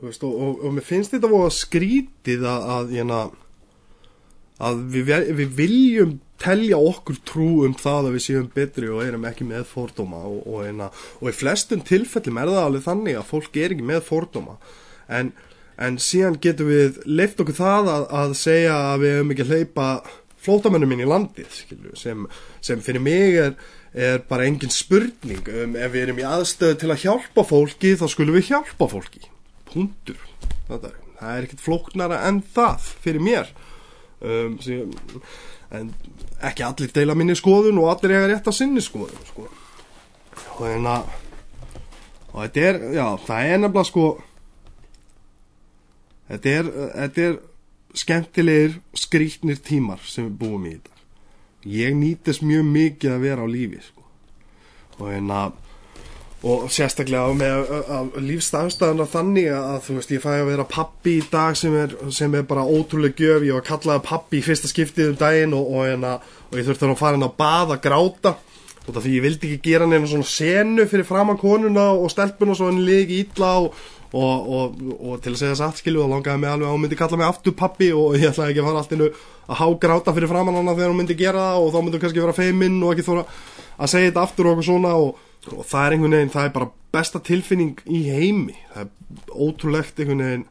Veist, 0.05 0.25
og, 0.25 0.33
og, 0.37 0.63
og 0.65 0.77
mér 0.77 0.85
finnst 0.85 1.15
þetta 1.15 1.33
að 1.33 1.53
skrítið 1.57 2.45
að, 2.45 2.65
að, 2.75 2.91
hérna, 2.99 3.21
að 4.69 4.83
við, 4.93 5.13
við 5.39 5.55
viljum 5.57 6.19
telja 6.41 6.77
okkur 6.77 7.21
trú 7.25 7.49
um 7.65 7.77
það 7.81 8.11
að 8.11 8.17
við 8.17 8.25
séum 8.27 8.51
betri 8.53 8.91
og 8.93 9.01
erum 9.07 9.25
ekki 9.29 9.47
með 9.49 9.65
fordóma 9.71 10.21
og, 10.29 10.43
og, 10.45 10.67
eina, 10.69 10.91
og 11.23 11.31
í 11.31 11.37
flestum 11.37 11.81
tilfellum 11.87 12.43
er 12.43 12.53
það 12.53 12.67
alveg 12.67 12.85
þannig 12.85 13.17
að 13.17 13.31
fólk 13.31 13.57
er 13.57 13.73
ekki 13.73 13.89
með 13.89 14.05
fordóma. 14.05 14.59
En, 15.09 15.33
en 15.81 15.97
síðan 16.03 16.37
getum 16.45 16.69
við 16.69 17.01
leift 17.09 17.41
okkur 17.41 17.57
það 17.57 17.91
að, 17.95 18.07
að 18.21 18.37
segja 18.43 18.77
að 18.93 19.03
við 19.05 19.17
hefum 19.17 19.35
ekki 19.35 19.49
hleypa 19.49 19.89
flótamennum 20.47 20.93
inn 20.95 21.07
í 21.07 21.09
landið 21.09 21.57
skilju, 21.63 21.97
sem, 21.99 22.29
sem 22.65 22.85
fyrir 22.85 23.03
mig 23.03 23.41
er, 23.41 23.57
er 23.97 24.23
bara 24.29 24.45
engin 24.49 24.73
spurning 24.73 25.49
um, 25.49 25.75
ef 25.81 25.93
við 25.95 26.03
erum 26.05 26.21
í 26.21 26.29
aðstöðu 26.29 26.79
til 26.83 26.93
að 26.93 27.03
hjálpa 27.07 27.47
fólki 27.49 27.95
þá 27.97 28.07
skulum 28.13 28.37
við 28.37 28.51
hjálpa 28.53 28.91
fólki. 28.93 29.25
Punktur. 29.71 30.21
Það 30.69 30.91
er, 30.91 30.97
er 31.33 31.47
ekkert 31.47 31.65
flóknara 31.65 32.23
en 32.29 32.43
það 32.55 32.91
fyrir 33.05 33.25
mér. 33.25 33.53
Um, 34.21 34.57
sem 34.65 34.93
en 35.75 35.91
ekki 36.47 36.65
allir 36.67 36.93
deila 36.95 37.17
minni 37.19 37.37
skoðun 37.39 37.81
og 37.83 37.91
allir 37.91 38.17
eiga 38.17 38.31
rétt 38.31 38.51
að 38.51 38.59
sinni 38.61 38.83
skoðun 38.85 39.29
sko. 39.31 39.49
og 40.59 40.67
en 40.69 40.89
að 40.91 41.13
og 42.33 42.41
þetta 42.43 42.65
er, 42.69 42.81
já, 42.95 43.07
það 43.27 43.51
er 43.51 43.61
nefnilega 43.63 43.89
sko 43.91 44.07
þetta 46.29 46.55
er, 46.61 46.73
þetta 46.95 47.27
er 47.29 47.39
skemmtilegir 47.97 48.77
skrýtnir 49.07 49.63
tímar 49.65 50.03
sem 50.05 50.29
við 50.29 50.39
búum 50.43 50.69
í 50.69 50.77
þetta 50.77 50.96
ég 51.67 51.95
nýtist 51.99 52.45
mjög 52.47 52.67
mikið 52.73 53.15
að 53.15 53.25
vera 53.27 53.47
á 53.47 53.49
lífi 53.51 53.81
sko. 53.83 54.03
og 54.99 55.09
hérna 55.11 55.41
og 56.47 56.67
sérstaklega 56.71 57.33
með 57.35 57.71
lífstafstæðuna 58.23 59.07
þannig 59.11 59.49
að 59.57 59.79
þú 59.87 59.97
veist 59.97 60.13
ég 60.13 60.23
fæ 60.23 60.29
að 60.35 60.51
vera 60.51 60.67
pappi 60.69 61.17
í 61.19 61.25
dag 61.33 61.57
sem 61.59 61.75
er, 61.75 61.95
sem 62.15 62.35
er 62.37 62.45
bara 62.47 62.67
ótrúlega 62.67 63.17
gjöf 63.19 63.47
ég 63.47 63.57
var 63.57 63.67
kallaði 63.67 64.05
pappi 64.07 64.41
í 64.41 64.45
fyrsta 64.45 64.71
skiptið 64.71 65.15
um 65.15 65.19
daginn 65.21 65.57
og, 65.57 65.71
og, 65.73 65.87
hérna, 65.89 66.13
og 66.51 66.59
ég 66.61 66.69
þurfti 66.69 66.91
að 66.91 67.01
fara 67.01 67.19
inn 67.19 67.27
á 67.27 67.39
bað 67.41 67.75
að 67.75 67.83
gráta 67.89 68.37
og 68.87 68.93
það 68.93 69.03
því 69.03 69.15
ég 69.17 69.25
vildi 69.25 69.51
ekki 69.51 69.73
gera 69.73 69.89
neina 69.91 70.07
svona 70.11 70.29
senu 70.31 70.87
fyrir 70.87 71.09
framann 71.09 71.41
konuna 71.41 71.89
og 71.97 72.13
stelpun 72.13 72.53
og 72.53 72.61
svo 72.61 72.71
henni 72.71 72.85
liði 72.87 73.23
ítla 73.25 73.55
og, 73.65 73.81
og 74.15 75.17
til 75.25 75.33
að 75.33 75.41
segja 75.41 75.57
satt 75.59 75.81
skilju 75.81 76.05
þá 76.05 76.13
langaði 76.13 76.43
mig 76.45 76.53
alveg 76.53 76.69
að 76.69 76.77
hún 76.77 76.85
myndi 76.85 77.01
kalla 77.01 77.19
mig 77.19 77.27
aftur 77.27 77.57
pappi 77.59 77.91
og 77.97 78.15
ég 78.21 78.31
ætlaði 78.31 78.55
ekki 78.55 78.63
að 78.63 78.69
fara 78.69 78.85
alltaf 78.85 79.25
að 79.47 79.61
há 79.61 79.67
gráta 79.83 80.15
fyrir 80.17 80.31
framann 80.31 80.59
hana 80.59 80.75
þegar 80.75 80.93
hún 80.93 81.01
myndi 81.03 81.19
gera 81.19 81.45
það 81.51 81.63
og 81.63 81.71
þá 81.73 81.79
myndi 81.79 81.97
hún 81.97 82.05
kannski 82.05 82.25
vera 82.25 82.37
feiminn 82.37 82.83
og 82.83 82.93
ekki 82.93 83.07
þóra 83.07 83.25
að 83.77 83.93
segja 83.93 84.11
þetta 84.11 84.27
aftur 84.27 84.47
og 84.47 84.55
eitthvað 84.55 84.71
svona 84.71 84.93
og 84.99 85.25
og 85.55 85.67
það 85.67 85.87
er 85.87 85.95
einhvern 85.95 86.17
veginn, 86.17 86.33
það 86.33 86.49
er 86.49 86.53
bara 86.57 86.71
besta 86.97 87.21
tilfinning 87.23 87.81
í 87.87 88.03
heimi 88.11 88.57
það 88.73 88.83
er 88.83 89.35
ótrúlegt 89.47 90.01
einhvern 90.01 90.25
veginn 90.25 90.47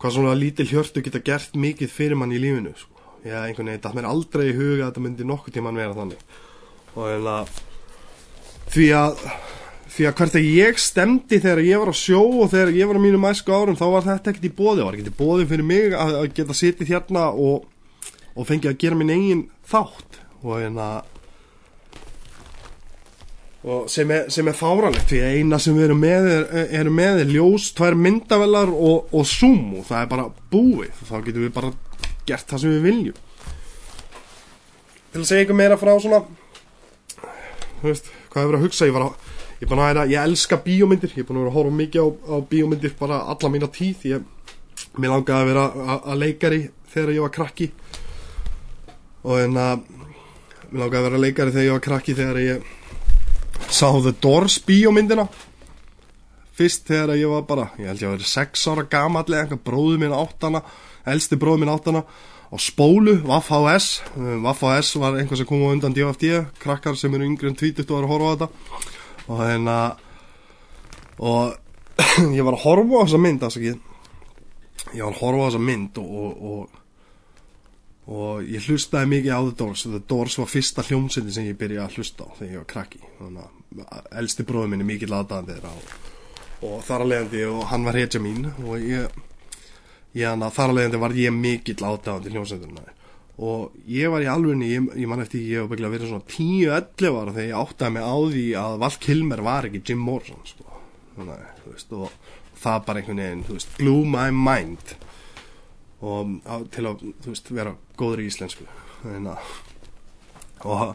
hvað 0.00 0.14
svona 0.16 0.36
lítil 0.36 0.68
hjörtu 0.68 1.04
geta 1.04 1.22
gert 1.24 1.56
mikið 1.56 1.92
fyrir 1.92 2.20
mann 2.20 2.34
í 2.34 2.40
lífinu 2.40 2.74
sko. 2.76 3.00
ég 3.24 3.36
einhvern 3.36 3.72
veginn, 3.72 3.84
það 3.84 3.96
mér 3.98 4.10
aldrei 4.10 4.46
í 4.50 4.56
huga 4.56 4.84
að 4.84 4.90
þetta 4.90 5.04
myndi 5.06 5.28
nokkuð 5.28 5.56
tíman 5.56 5.80
vera 5.80 5.96
þannig 5.96 6.24
og 6.96 7.30
að 7.30 7.54
því 8.74 8.86
að 8.98 9.24
því 9.90 10.06
að 10.06 10.16
hvert 10.20 10.38
að 10.38 10.48
ég 10.54 10.80
stemdi 10.80 11.40
þegar 11.42 11.62
ég 11.66 11.82
var 11.82 11.90
á 11.90 11.96
sjó 11.98 12.20
og 12.44 12.50
þegar 12.52 12.72
ég 12.76 12.90
var 12.90 13.00
á 13.00 13.04
mínu 13.04 13.20
mæsku 13.20 13.54
árum 13.54 13.78
þá 13.78 13.86
var 13.90 14.06
þetta 14.06 14.32
ekkert 14.32 14.46
í 14.46 14.52
bóði, 14.54 14.76
það 14.78 14.86
var 14.86 14.98
ekkert 14.98 15.12
í 15.12 15.18
bóði 15.18 15.46
fyrir 15.50 15.66
mig 15.66 15.94
að, 15.98 16.16
að 16.20 16.34
geta 16.36 16.56
sittið 16.56 16.92
hérna 16.94 17.24
og, 17.34 17.64
og 18.34 18.48
fengið 18.48 18.72
að 18.72 18.82
gera 18.84 19.00
minn 19.00 19.14
eigin 19.14 19.46
þátt. 19.70 20.20
Og 20.40 20.60
en 20.62 20.78
að 20.80 21.00
og 23.60 23.90
sem 23.92 24.08
er, 24.08 24.30
er 24.30 24.56
fáranlegt 24.56 25.10
því 25.10 25.18
að 25.20 25.34
eina 25.36 25.58
sem 25.60 25.74
við 25.76 25.90
erum 25.90 25.98
með 26.00 26.28
er, 26.32 26.44
erum 26.78 26.94
með 26.96 27.18
er 27.26 27.32
ljós, 27.34 27.66
tvær 27.76 27.96
myndavellar 27.98 28.70
og, 28.72 29.10
og 29.12 29.26
zoom 29.28 29.74
og 29.82 29.84
það 29.90 30.04
er 30.04 30.12
bara 30.14 30.28
búið. 30.52 31.02
Þá 31.10 31.16
getum 31.26 31.44
við 31.44 31.52
bara 31.58 31.72
gert 32.30 32.48
það 32.48 32.62
sem 32.62 32.72
við 32.78 32.86
viljum. 32.88 33.18
Til 35.10 35.20
að 35.20 35.28
segja 35.28 35.44
ykkur 35.44 35.58
meira 35.58 35.76
frá 35.76 35.92
svona 35.98 36.22
þú 37.80 37.90
veist, 37.90 38.08
hvað 38.30 38.44
hefur 38.44 38.58
að 38.58 38.64
hugsa? 38.64 38.88
Ég 38.88 38.96
var 38.96 39.06
að, 39.08 39.28
ég 39.60 39.66
er 39.66 39.70
búin 39.70 39.82
að 39.84 39.90
hæra, 39.90 40.06
ég 40.08 40.24
elska 40.24 40.58
bíómyndir. 40.64 41.12
Ég 41.14 41.22
er 41.22 41.28
búin 41.28 41.38
að 41.38 41.44
vera 41.44 41.52
að 41.52 41.58
horfa 41.58 41.76
mikið 41.76 42.00
á, 42.00 42.08
á 42.32 42.36
bíómyndir 42.50 42.94
bara 42.98 43.20
alla 43.34 43.50
mína 43.52 43.68
tíð. 43.68 44.06
Ég, 44.08 44.24
mér 44.96 45.14
langaði 45.14 45.36
að 45.40 45.50
vera 45.50 45.64
að 46.00 46.22
leikari 46.24 46.60
þegar 46.94 47.14
ég 47.14 47.26
var 47.26 47.34
krakki. 47.36 47.70
Og 49.28 49.36
en 49.44 49.60
að 49.60 49.84
mér 50.70 50.82
langaði 50.84 51.00
að 51.02 51.06
vera 51.10 51.22
leikari 51.26 51.54
þegar 51.54 51.68
ég 51.68 51.76
var 51.76 51.86
krakki 51.86 52.16
þegar 52.16 52.42
ég 52.46 52.74
sá 53.68 53.88
The 54.00 54.16
Doors 54.16 54.58
bíómyndina. 54.64 55.28
Fyrst 56.56 56.88
þegar 56.88 57.16
ég 57.16 57.30
var 57.32 57.46
bara 57.48 57.70
ég 57.80 57.88
held 57.88 58.02
ég 58.02 58.10
að 58.10 58.16
vera 58.18 58.32
6 58.32 58.66
ára 58.68 58.84
eitthvað 58.84 59.64
bróðu 59.64 60.00
mín 60.00 60.12
áttana 60.16 60.60
elsti 61.08 61.38
bróðu 61.40 61.62
mín 61.62 61.72
áttana 61.72 62.02
á 62.50 62.56
spólu, 62.58 63.20
Vaff 63.24 63.48
HS 63.48 64.02
Vaff 64.42 64.64
HS 64.66 64.98
var 65.00 65.16
einhvað 65.16 65.40
sem 65.40 65.48
kom 65.48 65.62
á 65.64 65.72
undan 65.72 65.94
DFD 65.94 66.32
krakkar 66.60 66.98
sem 66.98 67.14
eru 67.14 67.28
yngri 67.28 67.48
en 67.48 67.56
20 67.56 67.86
og 67.86 67.94
var 67.94 68.08
að 68.08 68.12
horfa 68.12 68.26
á 68.26 68.32
þetta 68.34 68.98
og 69.30 69.40
hérna 69.44 69.78
og 71.20 71.56
ég 72.36 72.44
var 72.44 72.56
að 72.56 72.64
horfa 72.64 73.00
á 73.00 73.04
þessa 73.06 73.22
mynd 73.22 73.46
ég 74.96 75.02
var 75.04 75.12
að 75.12 75.22
horfa 75.22 75.40
á 75.40 75.46
þessa 75.46 75.64
mynd 75.70 76.02
og, 76.02 76.12
og, 76.18 76.44
og 76.50 76.76
og 78.10 78.42
ég 78.50 78.64
hlustaði 78.66 79.06
mikið 79.06 79.34
á 79.36 79.40
The 79.46 79.56
Doors. 79.58 79.82
The 79.86 80.02
Doors 80.10 80.38
var 80.40 80.48
fyrsta 80.50 80.82
hljómsindi 80.82 81.34
sem 81.34 81.46
ég 81.46 81.58
byrjaði 81.60 81.84
að 81.84 81.98
hlusta 81.98 82.26
á 82.26 82.30
þegar 82.38 82.52
ég 82.52 82.62
var 82.62 82.70
krakki. 82.72 83.02
Þannig 83.20 83.84
að 83.86 84.08
elsti 84.22 84.46
bróður 84.48 84.72
minni 84.72 84.86
mikið 84.88 85.12
lataðan 85.12 85.50
þeirra 85.52 85.74
og, 85.78 85.92
og 86.66 86.80
þar 86.88 87.04
að 87.04 87.12
leiðandi 87.12 87.42
og 87.52 87.60
hann 87.70 87.86
var 87.86 87.98
hetja 88.00 88.22
mín 88.24 88.48
og 88.50 88.72
ég, 88.82 89.20
ég 90.18 90.42
þar 90.56 90.72
að 90.72 90.78
leiðandi 90.80 91.02
var 91.04 91.14
ég 91.20 91.36
mikið 91.36 91.84
lataðan 91.84 92.24
til 92.24 92.34
hljómsindina 92.34 92.88
og 93.40 93.76
ég 93.88 94.10
var 94.12 94.24
í 94.24 94.28
alvegni 94.28 94.68
ég, 94.68 94.88
ég 95.00 95.08
man 95.08 95.22
eftir 95.24 95.40
ég 95.40 95.62
hef 95.62 95.70
bygglega 95.70 95.94
verið 95.94 96.10
svona 96.10 96.26
10-11 96.28 97.20
ára 97.20 97.36
þegar 97.36 97.48
ég 97.48 97.60
áttaði 97.60 97.94
mig 97.94 98.04
á 98.04 98.16
því 98.34 98.44
að 98.60 98.74
Val 98.82 98.92
Kilmer 99.06 99.44
var 99.46 99.68
ekki 99.68 99.82
Jim 99.90 100.02
Morrison 100.04 100.42
sko. 100.48 100.80
þannig, 101.16 101.46
veist, 101.64 101.94
og 101.96 102.12
það 102.60 102.84
bara 102.88 103.00
einhvern 103.00 103.22
veginn 103.24 103.46
veist, 103.48 103.72
blew 103.78 104.04
my 104.04 104.28
mind 104.34 104.94
og 106.00 106.36
á, 106.44 106.54
til 106.72 106.86
að 106.90 107.06
veist, 107.24 107.48
vera 107.52 107.74
góður 108.00 108.24
í 108.24 108.28
íslensku 108.28 108.68
Þeina, 109.00 109.38
og, 110.68 110.92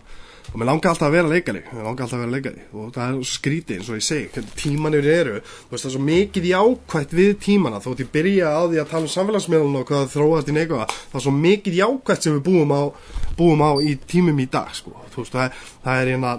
og 0.51 0.57
mér 0.59 0.69
langar 0.69 0.91
alltaf 0.91 1.07
að 1.09 1.15
vera 1.17 1.31
leikari. 1.31 1.61
Mér 1.71 1.87
langar 1.87 2.05
alltaf 2.05 2.17
að 2.17 2.23
vera 2.23 2.35
leikari. 2.35 2.65
Og 2.73 2.89
það 2.95 3.05
er 3.19 3.29
skrítið 3.29 3.79
eins 3.79 3.91
og 3.91 3.99
ég 3.99 4.05
segi 4.05 4.45
tímanir 4.61 5.09
eru, 5.09 5.35
veist, 5.69 5.85
það 5.85 5.89
er 5.89 5.95
svo 5.95 6.03
mikið 6.09 6.49
jákvægt 6.51 7.15
við 7.19 7.31
tímana. 7.45 7.83
Þótt 7.83 8.03
ég 8.05 8.11
byrja 8.15 8.55
á 8.55 8.61
því 8.65 8.81
að 8.81 8.91
tala 8.93 9.07
um 9.09 9.13
samfélagsmiðlun 9.15 9.79
og 9.81 9.87
hvað 9.89 10.09
þróast 10.15 10.51
í 10.51 10.57
neikvæða 10.57 10.89
það 10.95 11.19
er 11.19 11.25
svo 11.27 11.35
mikið 11.35 11.79
jákvægt 11.81 12.27
sem 12.27 12.35
við 12.35 12.43
búum 12.49 12.75
á, 12.75 12.83
búum 13.37 13.63
á 13.65 13.71
í 13.81 13.95
tímum 14.09 14.41
í 14.41 14.49
dag 14.51 14.73
sko. 14.75 14.95
veist, 15.15 15.35
það, 15.35 15.63
það 15.85 16.01
er 16.01 16.13
eina 16.15 16.35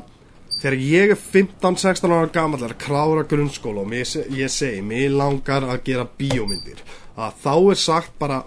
þegar 0.57 0.77
ég 0.81 1.15
er 1.15 1.19
15-16 1.21 2.15
ára 2.17 2.31
gammal 2.33 2.63
er 2.63 2.75
að 2.75 2.85
klára 2.87 3.25
grunnskóla 3.29 3.83
og 3.83 3.91
mér, 3.91 4.09
ég 4.33 4.53
segi 4.53 4.85
mér 4.85 5.17
langar 5.17 5.67
að 5.67 5.83
gera 5.91 6.07
bíómyndir. 6.19 6.81
Að 7.17 7.43
þá 7.45 7.55
er 7.57 7.81
sagt 7.81 8.17
bara 8.21 8.43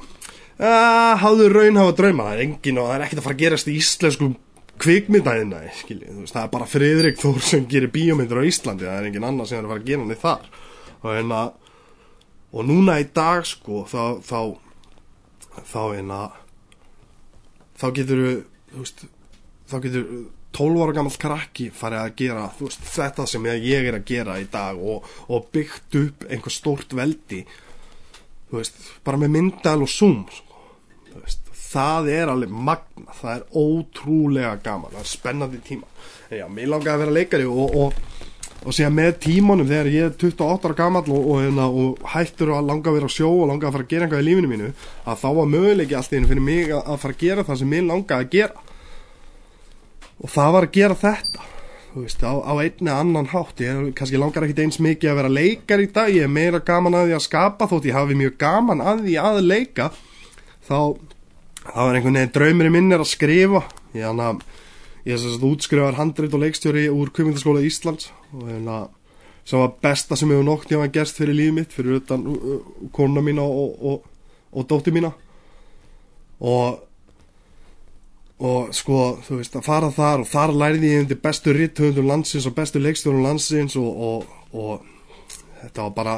að 0.59 1.13
hafðu 1.23 1.49
raun 1.53 1.79
hafa 1.79 1.95
drauma. 1.95 2.31
Það 2.31 2.41
er 2.41 2.79
er 2.95 3.05
ekkert 3.05 3.21
að 3.21 3.27
fara 3.27 3.37
að 3.37 3.43
gerast 3.43 3.69
í 3.69 3.77
íslensku 3.79 4.33
kvikmyndæðina 4.79 5.61
það 6.29 6.41
er 6.41 6.51
bara 6.53 6.67
Fridrik 6.69 7.19
Þór 7.21 7.39
sem 7.43 7.67
gerir 7.69 7.91
bíómyndir 7.93 8.41
á 8.41 8.49
Íslandi 8.49 8.87
það 8.87 8.97
er 8.97 9.09
engin 9.09 9.27
annar 9.27 9.49
sem 9.49 9.59
er 9.59 9.67
að 9.67 9.73
fara 9.73 9.83
að 9.83 9.89
gera 9.89 10.05
hann 10.05 10.15
í 10.15 10.19
þar 10.19 10.49
og, 10.99 11.11
enna, 11.13 11.43
og 12.53 12.67
núna 12.67 12.97
í 13.01 13.07
dag 13.15 13.45
sko 13.47 13.85
þá 13.89 14.01
þá, 14.25 14.39
þá, 15.61 15.81
enna, 15.99 16.19
þá 17.79 17.87
getur 17.99 18.25
veist, 18.75 19.07
þá 19.69 19.79
getur 19.85 20.11
12 20.57 20.83
ára 20.83 20.95
gammal 20.97 21.17
krakki 21.21 21.69
farið 21.75 22.03
að 22.03 22.15
gera 22.23 22.45
veist, 22.59 22.85
þetta 22.95 23.27
sem 23.29 23.49
ég 23.51 23.89
er 23.91 23.99
að 23.99 24.07
gera 24.09 24.39
í 24.41 24.47
dag 24.51 24.79
og, 24.79 25.05
og 25.29 25.49
byggt 25.53 25.99
upp 26.01 26.29
einhver 26.29 26.55
stórt 26.55 26.95
veldi 26.97 27.43
veist, 28.53 28.79
bara 29.05 29.19
með 29.21 29.35
myndal 29.37 29.79
og 29.85 29.91
zoom 29.91 30.23
sko. 30.33 30.63
veist, 31.19 31.48
það 31.69 32.09
er 32.13 32.31
alveg 32.31 32.53
magna, 32.53 33.13
það 33.19 33.33
er 33.35 33.43
ótrúlega 33.61 34.53
gaman, 34.65 34.95
það 34.95 35.03
er 35.03 35.11
spennandi 35.11 35.59
tíma. 35.65 35.89
En 36.29 36.41
já, 36.41 36.47
mér 36.53 36.71
langaði 36.73 36.95
að 36.95 37.03
vera 37.03 37.15
leikari 37.17 37.49
og, 37.49 37.75
og, 37.83 38.25
og 38.63 38.75
segja 38.75 38.89
með 38.93 39.11
tímanum 39.25 39.69
þegar 39.69 39.91
ég 39.93 40.07
er 40.07 40.15
28 40.15 40.69
ára 40.69 40.79
gammal 40.79 41.03
og, 41.05 41.29
hérna, 41.43 41.67
og 41.69 42.01
hættur 42.15 42.55
að 42.57 42.71
langa 42.71 42.91
að 42.91 42.97
vera 42.99 43.11
á 43.11 43.17
sjó 43.17 43.29
og 43.35 43.51
langa 43.51 43.69
að 43.69 43.77
fara 43.77 43.87
að 43.87 43.93
gera 43.93 44.07
eitthvað 44.07 44.25
í 44.25 44.27
lífinu 44.29 44.51
mínu 44.53 44.71
að 45.05 45.21
þá 45.21 45.29
var 45.37 45.53
möguleiki 45.53 45.99
allt 45.99 46.15
einu 46.15 46.31
fyrir 46.31 46.47
mig 46.49 46.73
að, 46.73 46.97
fara 47.03 47.15
að 47.15 47.23
gera 47.23 47.45
það 47.47 47.61
sem 47.61 47.71
mér 47.75 47.87
langaði 47.91 48.25
að 48.25 48.35
gera. 48.37 48.65
Og 50.19 50.33
það 50.33 50.53
var 50.57 50.69
að 50.69 50.75
gera 50.79 50.99
þetta 51.05 51.47
Veist, 51.89 52.21
á, 52.21 52.37
á 52.37 52.53
einni 52.61 52.91
annan 52.93 53.31
hátt. 53.31 53.63
Ég 53.65 53.87
kannski 53.97 54.19
langar 54.21 54.45
ekki 54.45 54.61
eins 54.61 54.77
mikið 54.77 55.09
að 55.09 55.15
vera 55.17 55.31
leikar 55.33 55.81
í 55.81 55.87
dag 55.89 56.11
ég 56.13 56.27
er 56.27 56.29
meira 56.29 56.59
gaman 56.61 56.93
að 56.93 57.07
því 57.09 57.15
að 57.17 57.23
skapa 57.25 57.67
þótt 57.71 57.87
ég 57.89 57.97
hafi 57.97 58.17
mjög 58.19 58.35
gaman 58.37 58.83
að 58.85 59.07
því 59.07 59.15
að 59.25 59.39
leika 59.47 59.87
þá 60.69 60.77
þá 61.65 61.81
er 61.85 61.99
einhvern 61.99 62.19
veginn 62.19 62.33
draumurinn 62.35 62.75
minn 62.75 62.95
er 62.95 63.03
að 63.03 63.11
skrifa. 63.11 63.63
Ég 63.97 64.05
er 64.05 64.23
að 64.23 64.43
ég 65.05 65.15
er 65.15 65.21
þess 65.21 65.39
að 65.39 65.47
útskrifaður 65.49 65.99
handrit 65.99 66.35
og 66.35 66.43
leikstjóri 66.43 66.87
úr 66.91 67.11
Kvímyndaskóla 67.15 67.63
Íslands 67.65 68.11
og 68.35 68.49
hérna 68.49 68.81
sem 69.47 69.61
var 69.61 69.71
besta 69.81 70.17
sem 70.19 70.29
hefur 70.29 70.45
nokt 70.45 70.69
ég 70.69 70.77
hafa 70.77 70.91
gerst 70.93 71.17
fyrir 71.17 71.37
lífið 71.37 71.55
mitt 71.55 71.73
fyrir 71.73 71.97
utan 71.97 72.25
kona 72.93 73.23
mína 73.25 73.45
og, 73.47 73.79
og, 73.79 74.03
og 74.53 74.69
dótti 74.69 74.93
mína. 74.93 75.13
Og 76.39 76.85
og 78.39 78.69
sko, 78.71 79.17
þú 79.25 79.41
veist, 79.41 79.55
að 79.59 79.65
fara 79.67 79.89
þar 79.91 80.21
og 80.23 80.29
þar 80.29 80.53
lærði 80.55 80.93
ég 80.93 81.01
undir 81.03 81.19
bestu 81.19 81.51
ritthundum 81.51 82.07
landsins 82.07 82.45
og 82.47 82.55
bestu 82.55 82.79
leikstjónum 82.79 83.25
landsins 83.25 83.75
og, 83.75 84.23
og 84.55 84.85
þetta 85.59 85.87
var 85.87 85.95
bara 85.97 86.13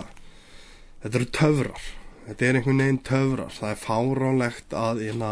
þetta 1.02 1.18
eru 1.18 1.30
töfrar 1.34 1.88
þetta 2.32 2.48
er 2.48 2.58
einhvern 2.60 2.84
veginn 2.84 3.02
töfrar. 3.04 3.52
Það 3.52 3.74
er 3.74 3.80
fáránlegt 3.82 4.76
að 4.78 5.02
eina, 5.10 5.32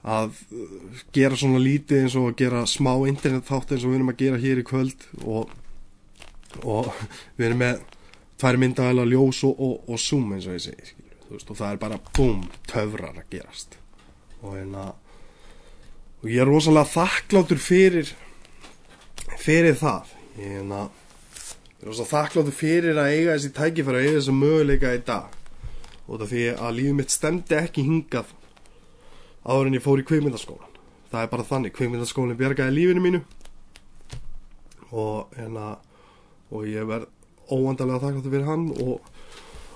að 0.00 0.38
gera 1.12 1.36
svona 1.36 1.60
lítið 1.60 2.04
eins 2.04 2.16
og 2.16 2.30
að 2.30 2.38
gera 2.40 2.62
smá 2.70 2.94
internet 3.10 3.48
þátt 3.48 3.74
eins 3.74 3.84
og 3.84 3.92
við 3.92 3.98
erum 3.98 4.12
að 4.12 4.22
gera 4.22 4.40
hér 4.40 4.62
í 4.62 4.66
kvöld 4.70 5.04
og, 5.20 5.50
og 6.64 6.88
við 7.36 7.50
erum 7.50 7.60
með 7.66 7.82
tvær 8.40 8.60
myndavæla 8.62 9.04
ljós 9.10 9.42
og 9.50 10.00
zoom 10.00 10.32
eins 10.32 10.48
og 10.48 10.56
ég 10.56 10.64
segi 10.70 10.96
veist, 11.30 11.50
og 11.52 11.58
það 11.58 11.74
er 11.74 11.82
bara 11.82 12.00
búm, 12.16 12.46
töfrar 12.70 13.20
að 13.20 13.28
gerast. 13.36 13.76
Og 14.40 14.56
eina 14.56 14.88
og 16.20 16.28
ég 16.28 16.40
er 16.40 16.48
rosalega 16.48 16.88
þakkláttur 16.88 17.60
fyrir 17.60 18.14
fyrir 19.40 19.76
það. 19.76 20.08
Ég, 20.40 20.64
na, 20.64 20.86
ég 21.82 21.90
er 21.90 21.96
svo 21.98 22.08
þakkláttur 22.08 22.56
fyrir 22.56 22.96
að 22.96 23.12
eiga 23.12 23.36
þessi 23.36 23.52
tækifæri 23.56 24.00
að 24.00 24.08
eiga 24.08 24.16
þessi 24.16 24.36
möguleika 24.40 24.94
í 24.96 25.04
dag 25.04 25.36
út 26.10 26.24
af 26.24 26.32
því 26.32 26.48
að 26.56 26.76
lífið 26.78 26.98
mitt 26.98 27.14
stemdi 27.14 27.56
ekki 27.60 27.86
hingað 27.86 28.34
áður 29.46 29.70
en 29.70 29.78
ég 29.78 29.84
fór 29.84 30.02
í 30.02 30.06
kvikmyndaskólan 30.08 30.70
það 31.10 31.24
er 31.24 31.30
bara 31.32 31.46
þannig, 31.46 31.74
kvikmyndaskólinn 31.74 32.38
bjargaði 32.38 32.74
lífinu 32.76 33.04
mínu. 33.04 33.22
Og 34.90 35.32
hérna 35.36 35.72
og 36.50 36.66
ég 36.66 36.86
verð 36.86 37.08
óvandarlega 37.50 38.02
þakkláttur 38.04 38.34
fyrir 38.34 38.46
hann 38.46 38.68
og, 38.82 39.00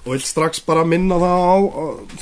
og 0.05 0.09
vil 0.13 0.23
strax 0.23 0.63
bara 0.67 0.85
minna 0.87 1.19
það 1.23 1.43
á, 1.43 1.57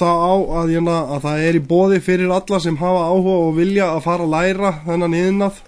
það 0.00 0.24
á 0.24 0.32
að, 0.32 0.72
hérna, 0.72 0.96
að 1.16 1.26
það 1.26 1.44
er 1.48 1.58
í 1.58 1.62
bóði 1.72 2.00
fyrir 2.04 2.32
alla 2.32 2.60
sem 2.64 2.78
hafa 2.80 3.06
áhuga 3.08 3.36
og 3.46 3.54
vilja 3.56 3.90
að 3.92 4.02
fara 4.06 4.26
að 4.28 4.34
læra 4.36 4.72
þennan 4.86 5.16
yðnað 5.20 5.62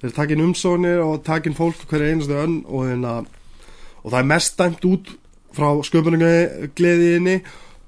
þeir 0.00 0.16
takin 0.16 0.44
umsóknir 0.44 1.04
og 1.04 1.20
takin 1.24 1.56
fólk 1.56 1.84
hverja 1.88 2.12
einustu 2.12 2.36
önn 2.40 2.56
og, 2.64 2.88
hérna, 2.88 3.14
og 4.02 4.08
það 4.10 4.20
er 4.20 4.32
mest 4.32 4.58
dæmt 4.60 4.88
út 4.88 5.12
frá 5.54 5.68
sköpunugleðinni 5.86 7.38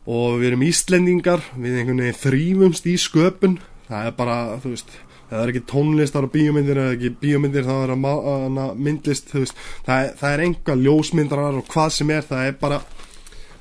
og 0.06 0.38
við 0.40 0.52
erum 0.52 0.66
Íslendingar 0.66 1.42
við 1.56 1.80
einhvern 1.80 2.04
veginn 2.04 2.22
þrýfumst 2.22 2.86
í 2.86 2.96
sköpun. 3.00 3.58
Það 3.86 4.08
er 4.08 4.16
bara, 4.18 4.38
þú 4.62 4.72
veist 4.74 4.94
það 5.26 5.40
er 5.42 5.52
ekki 5.52 5.64
tónlistar 5.66 6.26
og 6.26 6.34
bíómyndir 6.34 6.78
eða 6.78 6.94
ekki 6.94 7.12
bíómyndir 7.22 7.66
það 7.66 7.82
er 7.84 7.94
að, 7.96 8.60
myndlist 8.78 9.32
veist, 9.34 9.56
það, 9.86 9.96
er, 9.96 10.12
það 10.20 10.34
er 10.34 10.44
enga 10.44 10.76
ljósmyndarar 10.82 11.58
og 11.58 11.66
hvað 11.72 11.90
sem 11.96 12.12
er, 12.14 12.26
það 12.28 12.50
er 12.50 12.60
bara 12.60 12.80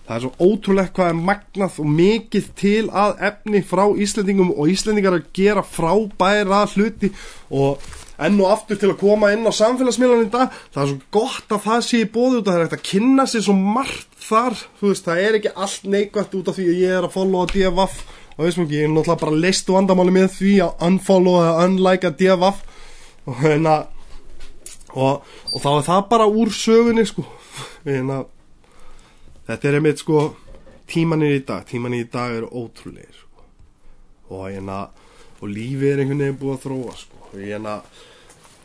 það 0.05 0.15
er 0.15 0.23
svo 0.25 0.51
ótrúlegt 0.51 0.93
hvað 0.95 1.11
er 1.11 1.21
magnað 1.31 1.79
og 1.81 1.91
mikið 1.97 2.49
til 2.61 2.83
að 2.93 3.15
efni 3.31 3.61
frá 3.65 3.85
Íslendingum 4.05 4.53
og 4.53 4.69
Íslendingar 4.69 5.17
að 5.17 5.29
gera 5.33 5.65
frábæra 5.65 6.61
hluti. 6.75 7.09
Og 7.49 7.81
enn 8.17 8.37
og 8.39 8.51
aftur 8.51 8.79
til 8.79 8.91
að 8.93 8.99
koma 9.01 9.31
inn 9.35 9.47
á 9.47 9.51
samfélagsmiðlan 9.55 10.27
í 10.27 10.31
dag, 10.33 10.53
það 10.73 10.83
er 10.83 10.91
svo 10.91 10.99
gott 11.17 11.55
að 11.55 11.63
það 11.65 11.81
sé 11.87 12.01
í 12.03 12.11
bóði 12.11 12.41
út 12.41 12.45
að 12.45 12.51
það 12.51 12.59
er 12.59 12.65
hægt 12.65 12.77
að 12.77 12.85
kynna 12.91 13.25
sér 13.29 13.45
svo 13.47 13.55
margt 13.59 14.21
þar, 14.25 14.59
þú 14.79 14.91
veist, 14.91 15.07
það 15.07 15.23
er 15.23 15.39
ekki 15.39 15.55
allt 15.65 15.89
neikvægt 15.95 16.37
út 16.39 16.51
af 16.51 16.59
því 16.59 16.67
að 16.69 16.79
ég 16.83 16.95
er 16.99 17.07
að 17.07 17.15
followa 17.15 17.49
DFF 17.51 17.97
og 18.35 18.43
veist 18.43 18.59
mér 18.59 18.67
ekki, 18.67 18.79
ég 18.79 18.87
er 18.87 18.93
náttúrulega 18.93 19.23
bara 19.23 19.41
leist 19.45 19.71
vandamáli 19.71 20.15
með 20.15 20.29
því 20.35 20.53
að 20.65 20.87
unfollow 20.87 21.41
eða 21.41 21.67
unlike 21.67 22.09
að 22.11 22.17
DFF 22.21 22.63
og 23.25 23.41
hérna 23.41 23.75
og, 24.95 25.27
og 25.51 25.61
þá 25.63 25.69
er 25.73 25.85
það 25.89 26.07
bara 26.11 26.27
úr 26.31 26.51
sögunni 26.55 27.05
sko. 27.07 27.25
Hérna 27.85 28.23
þetta 29.47 29.69
er 29.69 29.77
einmitt 29.79 30.01
sko 30.01 30.21
tímanir 30.89 31.39
í 31.39 31.41
dag, 31.45 31.65
tímanir 31.69 32.05
í 32.05 32.09
dag 32.11 32.35
eru 32.37 32.49
ótrúlegir 32.51 33.15
sko. 33.17 33.43
og 34.33 34.47
hérna 34.49 34.87
og 35.39 35.51
lífið 35.51 35.91
er 35.91 36.01
einhvern 36.01 36.23
veginn 36.23 36.39
búið 36.41 36.55
að 36.55 36.63
þróa 36.65 36.95
sko 36.97 37.14
og 37.31 37.39
hérna 37.39 37.79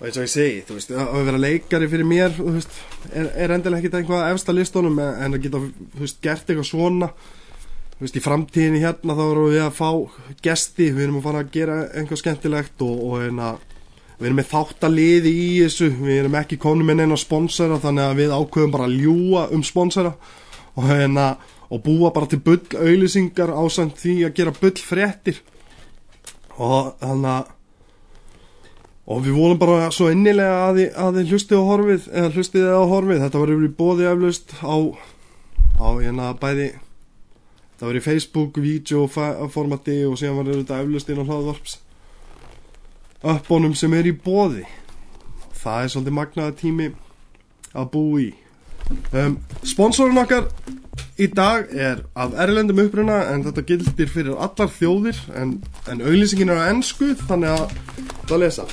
eins 0.00 0.16
og 0.16 0.24
ég 0.24 0.32
segi, 0.32 0.62
þú 0.64 0.78
veist, 0.78 0.94
að 0.96 1.26
vera 1.28 1.40
leikari 1.40 1.88
fyrir 1.92 2.08
mér, 2.08 2.32
þú 2.32 2.54
veist, 2.54 2.78
er, 3.12 3.26
er 3.36 3.52
endilega 3.52 3.82
ekkit 3.82 3.98
einhvað 3.98 4.22
að 4.24 4.36
efsta 4.36 4.54
listunum 4.56 4.96
en 5.02 5.26
en 5.26 5.36
að 5.36 5.44
geta, 5.44 5.60
þú 5.96 6.04
veist, 6.06 6.20
gert 6.24 6.48
eitthvað 6.48 6.68
svona. 6.70 7.10
Þú 7.98 8.06
veist, 8.06 8.16
í 8.16 8.24
framtíðinni 8.24 8.80
hérna 8.80 9.16
þá 9.18 9.24
erum 9.26 9.50
við 9.52 9.64
að 9.66 9.74
fá 9.76 9.90
gesti, 10.46 10.86
við 10.88 11.04
erum 11.04 11.18
að 11.20 11.26
fara 11.28 11.42
að 11.44 11.52
gera 11.52 11.76
einhvað 11.92 12.22
skemmtilegt 12.22 12.86
og, 12.86 13.02
og 13.10 13.18
hérna 13.20 13.50
við 14.20 14.28
erum 14.28 14.40
með 14.40 14.50
þáttaliði 14.50 15.30
í 15.32 15.48
þessu 15.64 15.86
við 15.96 16.18
erum 16.18 16.36
ekki 16.40 16.58
konum 16.60 16.90
með 16.90 17.00
neina 17.00 17.16
sponsora 17.20 17.78
þannig 17.80 18.04
að 18.06 18.18
við 18.18 18.34
ákveðum 18.36 18.74
bara 18.74 18.88
að 18.88 18.96
ljúa 19.00 19.44
um 19.56 19.62
sponsora 19.64 20.12
og 20.76 20.88
hérna 20.90 21.28
og 21.70 21.80
búa 21.86 22.10
bara 22.12 22.28
til 22.28 22.40
bull 22.44 22.60
auðlýsingar 22.74 23.52
ásand 23.54 23.96
því 24.00 24.16
að 24.26 24.36
gera 24.36 24.52
bull 24.58 24.76
fréttir 24.84 25.40
og 26.60 26.92
þannig 27.00 27.32
að 27.32 27.56
og 29.06 29.24
við 29.24 29.36
volum 29.38 29.60
bara 29.60 29.90
svo 29.94 30.10
innilega 30.12 30.66
að 30.68 30.80
þið, 30.80 30.90
að 31.02 31.18
þið 31.18 31.34
hlustið 31.34 31.60
á 31.60 31.64
horfið 31.70 32.08
eða 32.12 32.32
hlustið 32.36 32.68
á 32.68 32.82
horfið, 32.92 33.22
þetta 33.24 33.42
var 33.42 33.54
yfir 33.54 33.76
bóði 33.80 34.08
eflaust 34.10 34.56
á, 34.60 34.76
á 35.80 35.88
hérna 35.98 36.32
bæði 36.40 36.68
það 37.80 37.86
var 37.88 37.96
í 37.96 38.04
Facebook, 38.04 38.60
videoformati 38.60 40.02
og 40.04 40.18
síðan 40.20 40.42
var 40.42 40.52
þetta 40.52 40.82
eflaust 40.84 41.10
inn 41.10 41.22
á 41.22 41.28
hlaðvarps 41.28 41.78
uppbónum 43.20 43.74
sem 43.76 43.94
er 43.96 44.08
í 44.08 44.16
bóði 44.16 44.66
það 45.60 45.82
er 45.82 45.92
svolítið 45.92 46.16
magnaða 46.16 46.56
tími 46.60 46.90
að 47.76 47.90
bú 47.92 48.04
í. 48.20 48.28
Um, 49.14 49.36
sponsorinn 49.62 50.18
okkar 50.18 50.48
í 51.20 51.28
dag 51.30 51.68
er 51.70 52.00
af 52.18 52.34
erlendum 52.42 52.80
uppruna 52.82 53.20
en 53.30 53.44
þetta 53.46 53.66
gildir 53.68 54.10
fyrir 54.10 54.40
allar 54.40 54.72
þjóðir 54.72 55.20
en, 55.38 55.58
en 55.90 56.02
auglýsingin 56.02 56.50
er 56.50 56.64
á 56.64 56.70
ennsku 56.72 57.12
þannig 57.28 57.54
að 57.54 57.76
það 58.24 58.40
lesa 58.42 58.66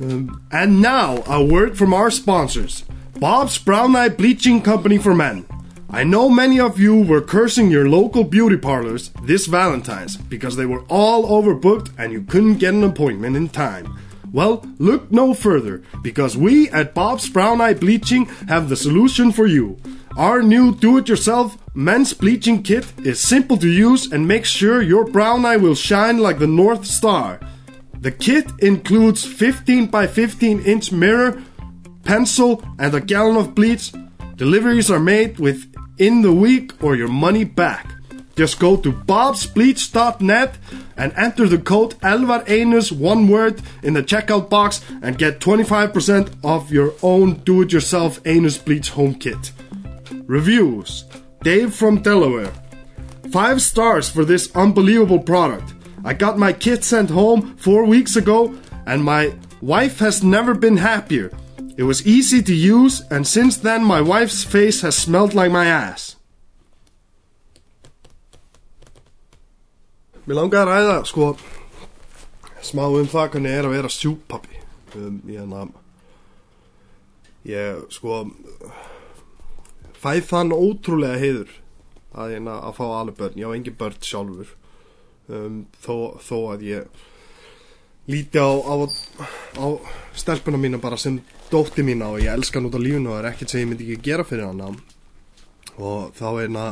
Um, 0.00 0.42
and 0.52 0.80
now, 0.82 1.22
a 1.26 1.44
word 1.44 1.78
from 1.78 1.94
our 1.94 2.10
sponsors 2.10 2.84
Bob's 3.18 3.56
Brown 3.58 3.96
Eye 3.96 4.10
Bleaching 4.10 4.60
Company 4.60 4.98
for 4.98 5.14
Men. 5.14 5.46
I 5.88 6.04
know 6.04 6.28
many 6.28 6.60
of 6.60 6.78
you 6.78 7.00
were 7.00 7.20
cursing 7.20 7.70
your 7.70 7.88
local 7.88 8.24
beauty 8.24 8.56
parlors 8.56 9.10
this 9.22 9.46
Valentine's 9.46 10.16
because 10.16 10.56
they 10.56 10.66
were 10.66 10.82
all 10.88 11.24
overbooked 11.42 11.92
and 11.96 12.12
you 12.12 12.22
couldn't 12.22 12.58
get 12.58 12.74
an 12.74 12.84
appointment 12.84 13.36
in 13.36 13.48
time. 13.48 13.98
Well, 14.32 14.66
look 14.78 15.10
no 15.10 15.32
further 15.32 15.82
because 16.02 16.36
we 16.36 16.68
at 16.70 16.92
Bob's 16.92 17.30
Brown 17.30 17.60
Eye 17.60 17.74
Bleaching 17.74 18.26
have 18.48 18.68
the 18.68 18.76
solution 18.76 19.32
for 19.32 19.46
you. 19.46 19.78
Our 20.16 20.42
new 20.42 20.74
do 20.74 20.98
it 20.98 21.08
yourself 21.08 21.56
men's 21.74 22.14
bleaching 22.14 22.62
kit 22.62 22.86
is 23.04 23.20
simple 23.20 23.58
to 23.58 23.68
use 23.68 24.10
and 24.10 24.26
makes 24.26 24.48
sure 24.48 24.80
your 24.80 25.04
brown 25.04 25.44
eye 25.44 25.58
will 25.58 25.74
shine 25.74 26.18
like 26.18 26.38
the 26.38 26.46
North 26.46 26.86
Star. 26.86 27.38
The 28.06 28.12
kit 28.12 28.46
includes 28.60 29.24
15 29.24 29.88
by 29.88 30.06
15 30.06 30.60
inch 30.60 30.92
mirror, 30.92 31.42
pencil, 32.04 32.62
and 32.78 32.94
a 32.94 33.00
gallon 33.00 33.36
of 33.36 33.56
bleach. 33.56 33.92
Deliveries 34.36 34.92
are 34.92 35.00
made 35.00 35.40
within 35.40 36.22
the 36.22 36.32
week 36.32 36.80
or 36.84 36.94
your 36.94 37.08
money 37.08 37.42
back. 37.42 37.90
Just 38.36 38.60
go 38.60 38.76
to 38.76 38.92
bobsbleach.net 38.92 40.54
and 40.96 41.12
enter 41.16 41.48
the 41.48 41.58
code 41.58 41.98
Elvar 41.98 42.46
Einus 42.46 42.92
one 42.92 43.26
word 43.26 43.60
in 43.82 43.94
the 43.94 44.04
checkout 44.04 44.48
box 44.48 44.84
and 45.02 45.18
get 45.18 45.40
25% 45.40 46.44
off 46.44 46.70
your 46.70 46.94
own 47.02 47.42
do-it-yourself 47.42 48.20
Anus 48.24 48.56
Bleach 48.56 48.90
home 48.90 49.16
kit. 49.16 49.50
Reviews 50.26 51.06
Dave 51.42 51.74
from 51.74 52.02
Delaware. 52.02 52.52
Five 53.32 53.60
stars 53.60 54.08
for 54.08 54.24
this 54.24 54.54
unbelievable 54.54 55.18
product. 55.18 55.72
I 56.06 56.14
got 56.14 56.38
my 56.38 56.52
kit 56.52 56.84
sent 56.84 57.10
home 57.10 57.56
four 57.56 57.84
weeks 57.84 58.14
ago, 58.14 58.54
and 58.86 59.02
my 59.02 59.34
wife 59.60 59.98
has 59.98 60.22
never 60.22 60.54
been 60.54 60.76
happier. 60.76 61.32
It 61.76 61.82
was 61.82 62.06
easy 62.06 62.40
to 62.44 62.54
use, 62.54 63.02
and 63.10 63.26
since 63.26 63.56
then, 63.56 63.82
my 63.82 64.00
wife's 64.00 64.44
face 64.44 64.82
has 64.82 64.96
smelled 64.96 65.34
like 65.34 65.50
my 65.50 65.66
ass. 65.66 66.14
Mér 70.26 70.38
langar 70.38 70.62
að 70.62 70.70
ræða, 70.70 70.94
sko, 71.10 71.26
smá 72.62 72.86
um 72.86 73.10
það 73.10 73.26
hvernig 73.34 73.56
er 73.56 73.66
að 73.66 73.74
vera 73.74 73.90
sjúpappi. 73.90 74.60
Um, 74.94 75.16
ég, 75.26 75.42
na, 75.50 75.64
ég, 77.50 77.82
sko, 77.94 78.20
fæð 79.98 80.30
þann 80.30 80.54
ótrúlega 80.54 81.18
heiður 81.18 81.50
að, 82.14 82.38
na, 82.46 82.60
að 82.62 82.78
fá 82.78 82.86
alveg 82.92 83.18
börn. 83.18 83.42
Ég 83.42 83.50
á 83.50 83.56
engin 83.58 83.78
börn 83.82 83.98
sjálfur 84.06 84.54
um, 85.28 85.62
þó, 85.82 85.94
þó 86.22 86.36
að 86.54 86.66
ég 86.66 87.04
líti 88.06 88.38
á, 88.38 88.50
á, 88.50 88.74
á 89.58 89.66
stelpuna 90.14 90.58
mína 90.58 90.78
bara 90.78 90.96
sem 90.96 91.18
dótti 91.50 91.82
mína 91.82 92.12
og 92.14 92.20
ég 92.22 92.32
elska 92.32 92.58
hann 92.58 92.68
út 92.68 92.78
á 92.78 92.82
lífinu 92.82 93.10
og 93.10 93.16
það 93.16 93.22
er 93.22 93.30
ekkert 93.32 93.54
sem 93.54 93.62
ég 93.62 93.70
myndi 93.70 93.88
ekki 93.88 94.10
gera 94.10 94.26
fyrir 94.26 94.46
hana. 94.50 94.74
Og 95.76 96.12
þá 96.16 96.28
er 96.42 96.52
na, 96.52 96.66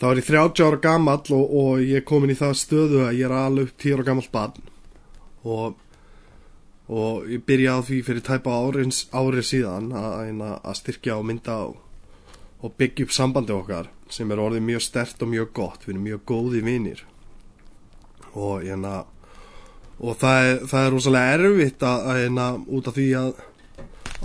þá 0.00 0.06
er 0.10 0.20
ég 0.22 0.28
30 0.30 0.66
ára 0.66 0.82
gamall 0.82 1.34
og, 1.34 1.56
og 1.62 1.82
ég 1.82 2.00
er 2.00 2.06
komin 2.06 2.32
í 2.32 2.38
það 2.38 2.54
stöðu 2.62 3.02
að 3.06 3.18
ég 3.18 3.26
er 3.26 3.34
alveg 3.36 3.74
10 3.74 3.98
ára 3.98 4.08
gamall 4.10 4.30
barn. 4.32 4.70
Og 5.46 5.82
og 6.86 7.26
ég 7.26 7.42
byrjaði 7.42 7.82
því 7.88 7.96
fyrir 8.06 8.22
tæpa 8.22 8.52
árið, 8.62 8.92
árið 9.10 9.46
síðan 9.48 9.88
að, 9.90 10.28
að 10.62 10.76
styrkja 10.78 11.16
og 11.18 11.26
mynda 11.26 11.56
á 11.58 11.66
og 12.62 12.76
byggja 12.78 13.08
upp 13.08 13.14
sambandi 13.14 13.52
okkar 13.52 13.88
sem 14.08 14.30
er 14.30 14.40
orðið 14.40 14.62
mjög 14.68 14.84
stert 14.86 15.22
og 15.22 15.32
mjög 15.32 15.50
gott. 15.58 15.82
Við 15.82 15.96
erum 15.96 16.06
mjög 16.06 16.22
góði 16.30 16.62
vinir 16.62 17.02
og 18.36 18.64
hérna 18.64 18.96
og 19.96 20.16
það 20.20 20.46
er, 20.46 20.58
það 20.68 20.86
er 20.86 20.92
rosalega 20.92 21.36
erfitt 21.36 21.84
að, 21.88 22.08
að 22.10 22.18
hérna 22.22 22.48
út 22.76 22.90
af 22.90 22.96
því 22.96 23.06
að 23.20 23.30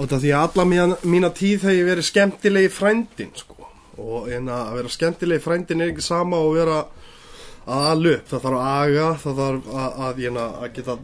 út 0.02 0.15
af 0.15 0.24
því 0.24 0.34
að 0.36 0.45
alla 0.47 0.65
mína, 0.67 0.97
mína 1.04 1.30
tíð 1.36 1.63
þegar 1.63 1.78
ég 1.78 1.88
verið 1.89 2.08
skemmtilegi 2.08 2.71
frændin 2.71 3.32
sko. 3.36 3.69
Og 4.02 4.28
hérna 4.32 4.58
að 4.65 4.78
vera 4.80 4.91
skemmtilegi 4.91 5.43
frændin 5.43 5.84
er 5.84 5.93
ekki 5.93 6.06
sama 6.06 6.39
og 6.41 6.56
vera 6.58 6.82
að 7.62 7.88
alup, 7.91 8.28
það 8.28 8.45
þarf 8.45 8.60
að 8.60 8.69
aga 8.74 9.08
það 9.21 9.41
þarf 9.41 9.71
að, 9.71 9.97
að, 10.06 10.21
hérna, 10.26 10.45
að 10.58 10.78
geta 10.78 10.97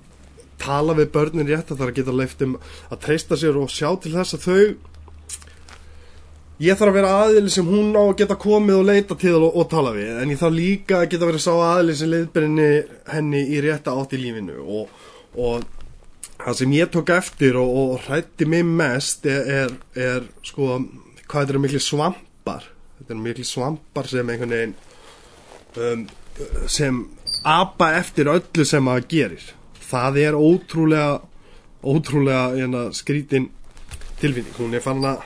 tala 0.58 0.96
við 0.98 1.12
börnin 1.14 1.50
rétt 1.52 1.68
það 1.70 1.82
þarf 1.82 1.92
að 1.92 1.98
geta 2.00 2.16
leiftum 2.18 2.56
að 2.90 3.02
treysta 3.06 3.38
sér 3.38 3.60
og 3.62 3.70
sjá 3.72 3.90
til 4.02 4.14
þess 4.16 4.38
að 4.38 4.48
þau 4.48 4.62
ég 6.64 6.78
þarf 6.78 6.92
að 6.92 6.98
vera 6.98 7.16
aðili 7.24 7.52
sem 7.54 7.68
hún 7.70 7.92
á 7.94 8.02
að 8.02 8.16
geta 8.22 8.38
komið 8.42 8.80
og 8.80 8.88
leita 8.88 9.18
til 9.20 9.36
og, 9.38 9.50
og 9.54 9.68
tala 9.72 9.94
við 9.96 10.22
en 10.22 10.32
ég 10.34 10.40
þarf 10.42 10.56
líka 10.58 11.02
að 11.02 11.10
geta 11.14 11.30
verið 11.30 11.44
sá 11.44 11.52
aðili 11.54 11.98
sem 11.98 12.12
leiðberinni 12.14 12.70
henni 13.14 13.44
í 13.54 13.60
rétta 13.66 13.94
átt 13.94 14.16
í 14.18 14.22
lífinu. 14.22 14.58
Og, 14.64 14.96
og, 15.38 15.68
það 16.38 16.58
sem 16.62 16.74
ég 16.78 16.90
tók 16.94 17.12
eftir 17.14 17.60
og, 17.62 17.76
og 17.82 18.08
hrætti 18.08 18.48
mig 18.50 18.66
mest 18.66 19.26
er, 19.30 19.52
er, 19.64 19.78
er 19.98 20.26
sko, 20.46 20.80
hvað 21.26 21.44
þetta 21.44 21.56
eru 21.56 21.64
miklu 21.66 21.84
svampar. 21.84 22.68
Þetta 22.98 23.14
eru 23.14 23.24
miklu 23.26 23.48
svampar 23.48 24.10
sem 24.10 24.34
einhvern 24.34 24.58
veginn 24.58 24.76
um, 25.78 26.06
sem 26.70 27.02
apa 27.48 27.94
eftir 27.98 28.30
öllu 28.34 28.66
sem 28.66 28.86
maður 28.86 29.10
gerir. 29.14 29.50
Það 29.88 30.22
er 30.26 30.38
ótrúlega 30.38 31.18
ótrúlega 31.88 32.56
hérna, 32.56 32.88
skrítin 32.94 33.52
tilfinning, 34.20 34.54
hún 34.58 34.74
er 34.74 34.84
fann 34.84 35.06
að 35.06 35.26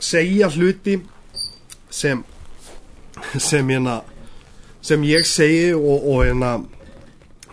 segja 0.00 0.50
hluti 0.50 0.98
sem 1.90 2.24
sem 3.38 3.68
hérna 3.68 4.00
sem 4.80 5.02
ég 5.04 5.26
segi 5.28 5.72
og, 5.76 6.06
og 6.08 6.22
hérna 6.24 6.52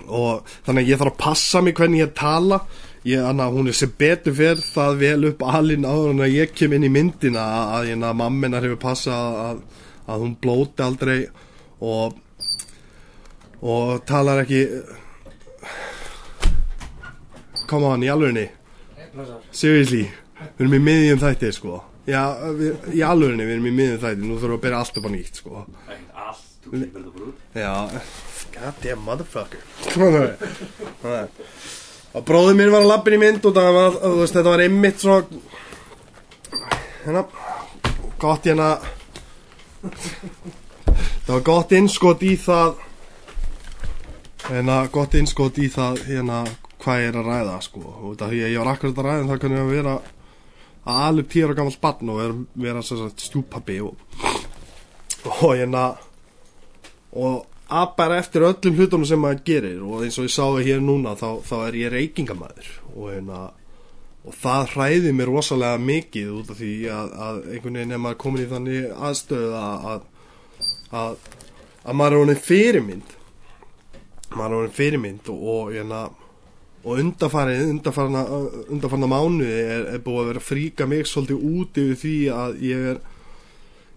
og 0.08 0.46
þannig 0.66 0.86
að 0.86 0.92
ég 0.92 1.02
þarf 1.02 1.14
að 1.14 1.24
passa 1.24 1.62
mig 1.62 1.76
hvernig 1.76 2.06
ég 2.06 2.14
tala. 2.16 2.62
Ég, 3.08 3.22
þannig 3.24 3.44
að 3.44 3.56
hún 3.56 3.68
er 3.72 3.76
sem 3.78 3.92
betur 4.00 4.36
fyrir 4.36 4.62
það 4.64 5.02
vel 5.02 5.28
upp 5.30 5.44
alinn 5.48 5.88
áður 5.88 6.14
en 6.14 6.24
að 6.26 6.34
ég 6.36 6.54
kem 6.56 6.74
inn 6.76 6.88
í 6.88 6.92
myndina 6.92 7.44
að, 7.44 7.68
að 7.76 7.90
hérna, 7.92 8.14
mamminar 8.20 8.66
hefur 8.68 8.80
passað 8.82 9.38
að, 9.44 9.62
að 10.08 10.24
hún 10.24 10.34
blóti 10.44 10.84
aldrei 10.84 11.20
og 11.80 12.18
og 13.62 14.04
talar 14.06 14.44
ekki 14.44 14.62
come 17.68 17.90
on, 17.90 18.04
í 18.04 18.12
alvegni 18.12 18.46
seriously, 19.52 20.04
við 20.58 20.66
erum 20.66 20.78
í 20.78 20.84
miðjum 20.84 21.24
þætti 21.24 21.54
sko 21.56 21.80
já, 22.08 22.22
við, 22.58 22.86
í 22.96 23.04
alvegni 23.06 23.48
við 23.48 23.58
erum 23.58 23.67
í 23.70 23.76
miðjum 23.78 24.04
þætti, 24.04 24.24
nú 24.24 24.38
þurfum 24.38 24.54
við 24.54 24.58
að 24.58 24.63
byrja 24.65 24.84
allt 24.84 25.02
upp 25.02 25.08
á 25.08 25.12
nýtt 25.15 25.41
sko. 25.41 25.65
Allt, 26.28 26.48
þú 26.63 26.74
klipir 26.74 27.04
þetta 27.04 27.12
bara 27.17 27.28
út. 27.28 27.38
Já, 27.58 27.76
goddamn 28.58 29.04
motherfucker. 29.08 29.62
Þannig 31.04 31.36
Og 32.17 32.24
bróður 32.26 32.56
minn 32.58 32.72
var 32.74 32.82
að 32.82 32.91
lappin 32.91 33.13
í 33.17 33.22
mynd 33.22 33.46
og 33.46 33.54
það 33.54 33.76
var, 33.76 33.98
veist, 34.17 34.34
þetta 34.34 34.50
var 34.54 34.63
einmitt 34.63 35.04
svona 35.04 35.26
Hérna 37.04 37.24
Gott 38.17 38.48
hérna 38.48 38.70
Það 41.28 41.34
var 41.36 41.43
gott 41.46 41.76
innskot 41.78 42.24
í 42.26 42.34
það 42.41 42.80
Hérna, 44.48 44.80
gott 44.93 45.17
innskot 45.20 45.60
í 45.62 45.67
það 45.70 46.02
Hérna, 46.08 46.41
hvað 46.82 47.04
ég 47.04 47.12
er 47.12 47.20
að 47.20 47.30
ræða, 47.34 47.58
sko. 47.65 47.84
Og 47.84 48.13
þetta, 48.13 48.32
ég, 48.38 48.54
ég 48.54 48.63
var 48.63 48.72
akkurat 48.72 49.02
að 49.02 49.10
ræða 49.10 49.24
um 49.26 49.32
það 49.32 49.41
hvernig 49.43 49.62
að 49.62 49.74
vera 49.76 49.96
Að 50.88 51.04
alveg 51.04 51.30
tíra 51.34 51.56
gamalt 51.58 51.82
barn 51.84 52.12
og 52.13 52.19
vera, 52.21 52.36
vera 52.56 52.84
sagt 52.86 53.26
stjúpabbi 53.28 53.82
og 53.84 53.95
Og 55.28 55.58
hérna 55.58 55.97
og 57.17 57.45
apar 57.67 58.13
eftir 58.15 58.45
öllum 58.47 58.78
hlutunum 58.78 59.06
sem 59.08 59.19
maður 59.19 59.41
gerir 59.47 59.80
og 59.84 60.04
eins 60.06 60.17
og 60.19 60.28
ég 60.28 60.34
sá 60.34 60.43
það 60.45 60.67
hér 60.67 60.84
núna 60.84 61.15
þá, 61.19 61.30
þá 61.43 61.56
er 61.65 61.78
ég 61.82 61.91
reykingamæður 61.91 62.69
og, 62.93 63.08
hérna, 63.12 63.39
og 64.23 64.38
það 64.38 64.69
hræði 64.76 65.13
mér 65.15 65.32
rosalega 65.32 65.82
mikið 65.84 66.30
út 66.38 66.54
af 66.54 66.62
því 66.62 66.71
að, 66.93 67.12
að 67.28 67.41
einhvern 67.52 67.80
veginn 67.80 67.97
er 67.97 68.04
maður 68.06 68.21
komin 68.23 68.45
í 68.45 68.50
þannig 68.54 68.88
aðstöðu 69.10 69.52
að, 69.60 69.89
að, 69.91 70.32
að, 71.02 71.28
að 71.84 72.00
maður 72.00 72.15
er 72.15 72.23
honin 72.23 72.41
fyrirmynd. 72.47 73.13
Maður 74.36 74.47
er 74.47 74.58
honin 74.62 74.78
fyrirmynd 74.80 75.32
og, 75.34 75.43
og, 75.56 75.76
hérna, 75.76 76.02
og 76.88 77.02
undarfarið 77.04 77.65
undarfarna, 77.73 78.23
undarfarna 78.71 79.12
mánuði 79.12 79.60
er, 79.60 79.86
er 79.97 80.04
búið 80.06 80.21
að 80.21 80.30
vera 80.32 80.41
að 80.41 80.47
fríka 80.47 80.88
mig 80.88 81.08
svolítið 81.10 81.47
út 81.52 81.80
yfir 81.84 82.02
því 82.04 82.15
að 82.32 82.60
ég 82.63 82.89
er 82.93 83.02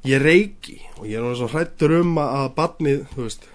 ég 0.08 0.22
reiki. 0.22 0.80
Og 0.98 1.06
ég 1.06 1.18
er 1.18 1.24
náttúrulega 1.24 1.40
svo 1.40 1.48
hrættur 1.52 1.96
um 2.00 2.18
að, 2.22 2.46
barnið, 2.56 3.02
þú 3.14 3.26
veist 3.26 3.48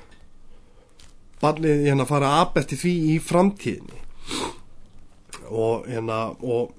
barnið 1.41 1.83
hérna 1.89 2.07
fara 2.09 2.31
að 2.31 2.43
apelti 2.45 2.79
því 2.79 2.93
í 3.11 3.17
framtíðinni. 3.21 4.01
Og 5.51 5.85
hérna 5.89 6.21
og 6.41 6.73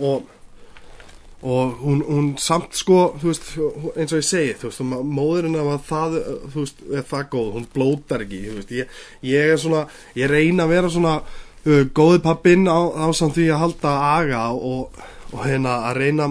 og 0.00 0.28
og 1.42 1.78
hún, 1.82 2.02
hún 2.06 2.26
samt 2.38 2.76
sko 2.78 3.16
veist, 3.22 3.48
eins 3.96 4.12
og 4.14 4.20
ég 4.20 4.26
segi 4.26 4.52
þú 4.60 4.68
veist, 4.68 4.82
móðurinn 4.86 5.58
að 5.58 5.72
það 5.88 6.18
veist, 6.54 6.84
er 6.86 7.08
það 7.08 7.24
góð, 7.32 7.48
hún 7.56 7.66
blótar 7.74 8.22
ekki 8.22 8.42
veist, 8.58 8.70
ég, 8.76 9.00
ég 9.26 9.54
er 9.54 9.58
svona, 9.58 9.82
ég 10.18 10.30
reyna 10.30 10.68
að 10.68 10.74
vera 10.76 10.92
svona 10.92 11.16
uh, 11.18 11.82
góði 11.90 12.22
pappinn 12.22 12.70
á, 12.70 12.78
á 12.94 13.06
samt 13.10 13.34
því 13.40 13.48
að 13.50 13.62
halda 13.64 13.96
aga 14.12 14.44
og, 14.54 15.02
og 15.32 15.42
hérna 15.42 15.80
að 15.90 15.98
reyna 15.98 16.30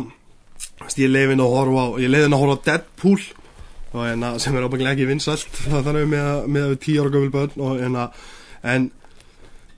ég 0.95 1.12
leiði 1.12 1.34
henni 1.34 1.45
að 1.45 1.56
horfa 1.58 1.84
á 1.84 1.88
að 1.91 2.39
horfa 2.39 2.56
á 2.56 2.65
Deadpool 2.69 3.21
og 3.91 4.08
hérna, 4.08 4.32
sem 4.39 4.56
er 4.56 4.65
ábyggilega 4.65 4.95
ekki 4.95 5.10
vinsælt 5.10 5.62
þannig 5.86 6.08
með, 6.13 6.32
með 6.56 6.76
tíu 6.88 7.04
ára 7.04 7.12
gömul 7.12 7.34
börn 7.36 7.67
og 7.67 7.84
hérna, 7.84 8.08
en 8.63 8.91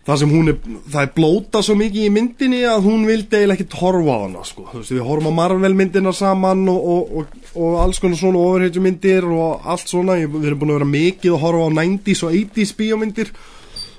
það 0.03 0.19
sem 0.19 0.33
hún 0.33 0.51
er, 0.51 0.57
það 0.91 1.05
er 1.05 1.11
blóta 1.15 1.61
svo 1.63 1.75
mikið 1.79 2.07
í 2.07 2.11
myndinni 2.11 2.61
að 2.67 2.87
hún 2.89 3.05
vildi 3.07 3.37
eiginlega 3.39 3.55
ekkert 3.61 3.77
horfa 3.79 4.17
á 4.19 4.23
hana 4.25 4.43
sko, 4.47 4.65
þú 4.71 4.81
veist, 4.81 4.91
við 4.91 5.07
horfum 5.07 5.31
á 5.31 5.39
Marvel 5.39 5.73
myndina 5.79 6.13
saman 6.15 6.63
og, 6.71 6.87
og, 6.93 7.13
og, 7.21 7.51
og 7.55 7.77
alls 7.85 8.03
konar 8.03 8.19
svona 8.19 8.41
overheitjumyndir 8.43 9.27
og 9.31 9.67
allt 9.73 9.91
svona, 9.91 10.19
við 10.19 10.49
erum 10.49 10.63
búin 10.63 10.73
að 10.73 10.79
vera 10.81 10.89
mikið 10.91 11.37
að 11.37 11.43
horfa 11.45 11.69
á 11.71 11.77
90s 11.79 12.23
og 12.27 12.39
80s 12.41 12.75
bíómyndir. 12.79 13.35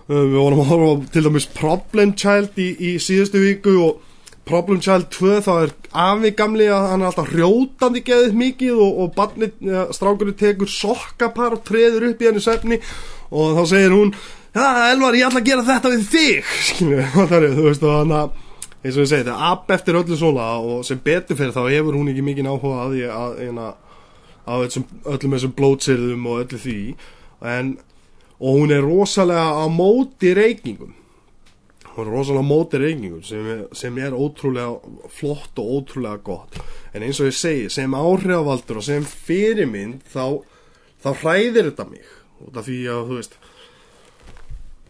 Við 0.05 0.37
vorum 0.37 0.61
að 0.61 0.73
horfa 0.75 0.91
á 0.93 0.95
til 1.15 1.25
dæmis 1.25 1.49
Problem 1.57 2.13
Child 2.21 2.61
í, 2.61 2.69
í 2.77 2.91
síðustu 3.01 3.41
viku 3.41 3.79
og 3.87 4.03
Problem 4.45 4.83
Child 4.85 5.09
2 5.09 5.41
þá 5.47 5.53
er 5.55 5.71
afi 6.05 6.35
gamli 6.37 6.69
að 6.69 6.89
hann 6.91 7.01
er 7.01 7.09
alltaf 7.09 7.31
hrjótandi 7.33 8.05
geðið 8.05 8.35
mikið 8.37 8.81
og, 8.85 9.05
barnið, 9.17 9.55
strákurinn 9.97 10.37
tekur 10.37 10.69
sokkapar 10.69 11.57
og 11.57 11.65
treður 11.65 12.11
upp 12.11 12.21
í 12.21 12.29
henni 12.29 12.45
svefni. 12.45 12.83
Og 13.33 13.57
þá 13.57 13.63
segir 13.73 13.97
hún 13.97 14.13
Já, 14.55 14.93
Elvar, 14.93 15.17
ég 15.19 15.27
ætla 15.27 15.41
að 15.43 15.49
gera 15.49 15.63
þetta 15.67 15.91
við 15.91 16.03
þig 16.13 16.51
Skilju, 16.71 17.05
það 17.15 17.33
er, 17.41 17.47
þú 17.57 17.63
veist, 17.65 17.87
og 17.87 17.97
hann 17.99 18.13
að 18.15 18.43
eins 18.85 18.99
og 18.99 19.07
ég 19.07 19.09
segi, 19.09 19.25
þetta 19.25 19.49
app 19.49 19.71
eftir 19.73 19.97
öllu 19.99 20.17
svona 20.21 20.49
og 20.61 20.85
sem 20.87 21.01
betur 21.01 21.39
fyrir 21.39 21.55
þá 21.57 21.63
hefur 21.65 21.97
hún 21.97 22.11
ekki 22.13 22.25
mikið 22.27 22.51
áhuga 22.53 22.83
að 22.83 22.93
því 22.93 23.05
að, 23.09 23.39
að, 23.65 23.71
að 24.45 24.65
öllum, 24.69 25.35
þessum 25.35 25.55
blótsirðum 25.57 26.29
og 26.29 26.43
öllu 26.43 26.61
því. 26.61 26.77
En, 27.55 27.71
og 28.39 28.59
hún 28.61 28.75
er 28.77 28.85
rosalega 28.85 29.47
á 29.57 29.67
móti 29.73 30.35
reykingum. 30.37 30.93
Hún 31.95 32.05
er 32.05 32.13
rosalega 32.13 32.45
á 32.45 32.51
móti 32.51 32.83
reykingum 32.83 33.25
sem 33.25 33.65
sem 33.73 33.99
er 34.05 34.19
ótrúlega 34.19 35.09
flott 35.17 35.65
og 35.65 35.73
ótrúlega 35.79 36.21
gott. 36.27 36.61
En 36.93 37.07
eins 37.07 37.23
og 37.25 37.33
ég 37.33 37.39
segi, 37.41 37.71
sem 37.73 37.97
áhrifavaldur 37.97 38.83
og 38.83 38.87
sem 38.87 39.09
fyrirmynd 39.25 40.05
þá, 40.13 40.45
þá 41.01 41.11
hræðir 41.25 41.73
þetta 41.73 41.89
mig. 41.89 42.05
Út 42.45 42.61
af 42.61 42.69
því 42.69 42.79
að, 42.93 43.09
þú 43.09 43.21
veist 43.23 43.41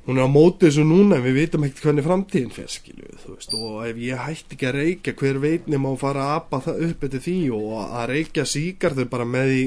hún 0.04 0.18
er 0.20 0.28
á 0.28 0.30
móti 0.30 0.66
þessu 0.66 0.84
núna 0.84 1.16
en 1.16 1.24
við 1.24 1.38
vitum 1.38 1.64
ekkert 1.64 1.86
hvernig 1.86 2.04
framtíðin 2.04 2.52
fer 2.52 2.68
skilju 2.68 3.14
og 3.56 3.78
ef 3.88 4.00
ég 4.04 4.20
hætti 4.20 4.56
ekki 4.56 4.68
að 4.68 4.78
reykja 4.80 5.14
hver 5.20 5.40
veitni 5.40 5.80
má 5.80 5.90
fara 6.00 6.26
að 6.26 6.34
apa 6.40 6.60
það 6.66 6.82
upp 6.88 7.06
eftir 7.08 7.24
því? 7.24 7.38
Og 7.56 7.78
að 7.84 8.08
reykja 8.12 8.44
síkartur 8.48 9.08
bara 9.10 9.28
með 9.28 9.54
í 9.54 9.62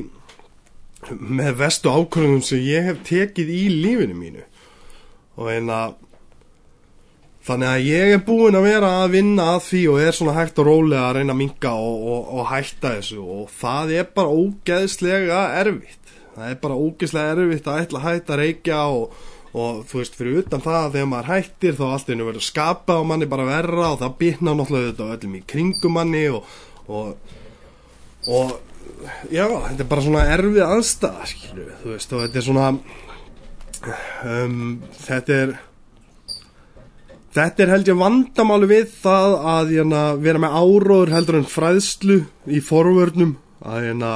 með 1.13 1.55
vestu 1.61 1.93
ákvörðum 1.93 2.43
sem 2.45 2.61
ég 2.65 2.85
hef 2.89 2.99
tekið 3.07 3.53
í 3.53 3.63
lífinu 3.71 4.17
mínu. 4.17 4.43
Og 5.37 5.49
en 5.53 5.71
að 5.73 5.95
þannig 7.47 7.69
að 7.71 7.85
ég 7.87 8.13
er 8.15 8.23
búinn 8.27 8.57
að 8.59 8.67
vera 8.67 8.89
að 9.03 9.13
vinna 9.13 9.45
að 9.53 9.61
því 9.69 9.81
og 9.91 10.01
er 10.03 10.17
svona 10.17 10.35
hægt 10.35 10.59
og 10.59 10.67
rólega 10.67 11.05
að 11.07 11.19
reyna 11.19 11.35
að 11.35 11.41
minka 11.43 11.71
og, 11.79 12.01
og, 12.11 12.33
og 12.35 12.49
hætta 12.51 12.93
þessu. 12.97 13.21
Og 13.23 13.53
það 13.61 13.95
er 14.01 14.11
bara 14.17 14.41
ógeðslega 14.41 15.41
erfitt. 15.61 16.13
Það 16.35 16.51
er 16.51 16.59
bara 16.65 16.79
ógeðslega 16.81 17.35
erfitt 17.37 17.69
að 17.71 17.83
ætla 17.85 18.01
að 18.01 18.07
hætta 18.09 18.35
að 18.35 18.41
reykja 18.43 18.81
og 18.97 19.25
og 19.57 19.83
þú 19.89 20.01
veist 20.01 20.17
fyrir 20.17 20.39
utan 20.43 20.63
það 20.63 20.79
að 20.79 20.95
þegar 20.95 21.09
maður 21.11 21.31
hættir 21.33 21.77
þá 21.77 21.83
allt 21.87 22.09
einu 22.11 22.27
verður 22.27 22.45
skapað 22.45 23.01
og 23.01 23.09
manni 23.09 23.29
bara 23.29 23.47
verra 23.47 23.91
og 23.93 23.99
það 24.03 24.17
bitna 24.21 24.53
náttúrulega 24.57 24.91
þetta 24.91 25.09
öllum 25.15 25.37
í 25.37 25.43
kringum 25.53 25.97
manni 25.97 26.23
og, 26.33 26.57
og, 26.87 27.35
og 28.27 28.55
já, 29.31 29.45
þetta 29.47 29.83
er 29.83 29.89
bara 29.89 30.05
svona 30.05 30.25
erfið 30.35 30.65
aðstæða 30.67 31.29
skilju, 31.31 31.69
þú 31.81 31.93
veist 31.93 32.13
og 32.13 32.23
þetta 32.25 32.41
er 32.41 32.47
svona 32.47 32.67
um, 34.33 34.61
þetta 35.07 35.41
er 35.41 35.57
þetta 37.37 37.65
er 37.65 37.73
held 37.75 37.91
ég 37.91 37.99
vandamáli 37.99 38.71
við 38.71 38.95
það 39.01 39.35
að 39.55 39.75
hérna, 39.75 40.05
vera 40.21 40.41
með 40.41 40.57
áróður 40.61 41.13
heldur 41.13 41.41
en 41.41 41.51
fræðslu 41.51 42.21
í 42.49 42.63
forvörnum 42.63 43.37
að 43.65 43.89
hérna 43.89 44.13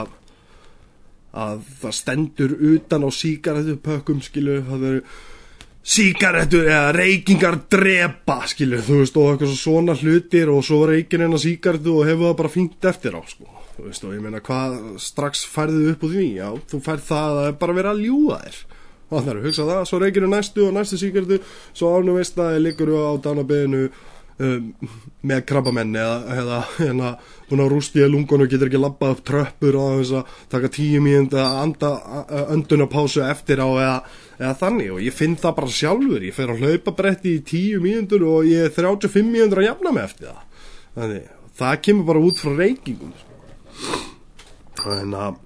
að 1.31 1.61
það 1.79 1.93
stendur 1.95 2.55
utan 2.73 3.05
á 3.07 3.09
sígarettupökkum 3.15 4.19
skilju, 4.25 4.61
það 4.67 4.87
eru 4.89 5.03
sígarettur 5.81 6.67
eða 6.69 6.91
reykingar 6.93 7.57
drepa 7.71 8.41
skilju, 8.49 8.81
þú 8.85 8.99
veist, 8.99 9.17
og 9.17 9.31
eitthvað 9.31 9.55
svona 9.57 9.95
hlutir 9.97 10.51
og 10.53 10.61
svo 10.65 10.83
reykir 10.89 11.23
hennar 11.25 11.41
sígarettu 11.41 11.95
og 11.97 12.05
hefur 12.09 12.29
það 12.29 12.37
bara 12.43 12.53
fínt 12.53 12.89
eftir 12.91 13.17
á, 13.17 13.21
sko. 13.25 13.49
Þú 13.77 13.87
veist, 13.87 14.05
og 14.05 14.13
ég 14.13 14.21
meina, 14.21 14.43
hvað 14.45 14.77
strax 15.01 15.41
færðu 15.49 15.95
upp 15.95 16.05
úr 16.05 16.13
því, 16.13 16.27
já, 16.37 16.47
þú 16.69 16.83
færð 16.85 17.03
það 17.09 17.31
að 17.31 17.41
það 17.41 17.59
bara 17.63 17.77
verið 17.79 17.91
að 17.91 18.05
ljúga 18.05 18.39
þér. 18.45 18.61
Og 19.11 19.17
það 19.17 19.31
er 19.31 19.39
að 19.39 19.45
hugsa 19.49 19.67
það, 19.67 19.83
svo 19.89 19.97
reykir 19.99 20.27
næstu 20.31 20.67
og 20.67 20.73
næstu 20.77 21.01
sígarettu 21.01 21.41
svo 21.73 21.91
ánum 21.97 22.17
veist 22.19 22.37
að 22.39 22.61
liggur 22.61 22.93
á 22.95 23.11
dánabeðinu 23.25 23.81
um, 24.39 24.69
með 25.27 25.41
krabbamenn 25.49 25.97
eða, 25.97 26.61
hérna, 26.77 27.09
búin 27.49 27.63
að 27.65 27.71
rústi 27.73 27.99
í 28.05 28.07
lungun 28.07 28.45
og 28.45 28.51
getur 28.51 28.69
ekki 28.69 28.79
labbað 28.79 29.17
upp 29.17 29.23
tröppur 29.27 29.75
og 29.81 29.99
þess 29.99 30.13
að 30.21 30.23
taka 30.53 30.71
tíu 30.77 31.01
mínúnd 31.03 31.33
að 31.35 31.57
á 34.41 34.43
eða, 34.45 34.55
þannig 34.63 34.89
og 34.95 35.03
ég 35.05 35.15
finn 35.15 35.37
það 35.39 35.57
bara 35.59 35.75
sjálfur. 35.77 36.25
Ég 36.25 36.35
fer 36.35 36.53
að 36.53 36.65
hlaupa 36.65 36.95
bretti 36.97 37.35
í 37.37 37.43
tíu 37.45 37.83
mínúndur 37.83 38.25
og 38.27 38.49
ég 38.49 38.65
er 38.67 38.73
35 38.73 39.29
mínúndur 39.29 39.61
að 39.61 39.69
jafna 39.69 39.93
mig 39.93 40.07
eftir 40.09 40.31
það. 40.31 40.65
Þannig, 40.97 41.29
það 41.61 41.79
kemur 41.85 42.09
bara 42.09 42.25
út 42.27 42.41
frá 42.41 42.51
reykingum 42.57 43.15
sko. 43.21 44.01
þannig 44.81 45.23
að 45.27 45.39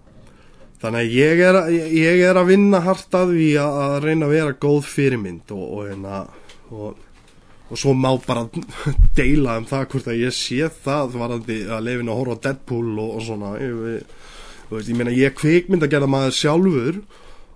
Þannig 0.85 1.01
að 1.01 1.13
ég 1.15 1.39
er, 1.41 1.57
ég 1.95 2.19
er 2.27 2.37
að 2.37 2.49
vinna 2.51 2.79
hart 2.83 3.15
að 3.17 3.31
því 3.33 3.45
að, 3.57 3.77
að 3.81 3.93
reyna 4.03 4.27
að 4.27 4.33
vera 4.35 4.55
góð 4.65 4.89
fyrirmynd 4.91 5.53
og, 5.55 5.63
og, 5.65 5.79
hérna, 5.87 6.17
og, 6.69 6.99
og 7.71 7.79
svo 7.81 7.93
má 7.97 8.09
bara 8.21 8.43
deila 9.17 9.55
um 9.61 9.65
það 9.69 9.87
hvort 9.93 10.09
að 10.11 10.21
ég 10.21 10.35
sé 10.35 10.67
það 10.83 11.15
varandi 11.23 11.57
að 11.65 11.87
lefin 11.87 12.11
að 12.11 12.19
horfa 12.19 12.37
á 12.37 12.43
Deadpool 12.43 13.01
og 13.01 13.23
svona. 13.25 13.53
Ég, 13.63 14.03
veist, 14.69 14.91
ég 14.91 14.99
meina 14.99 15.15
ég 15.15 15.33
kvikmynd 15.39 15.87
að 15.87 15.95
gera 15.95 16.11
maður 16.11 16.37
sjálfur 16.43 17.01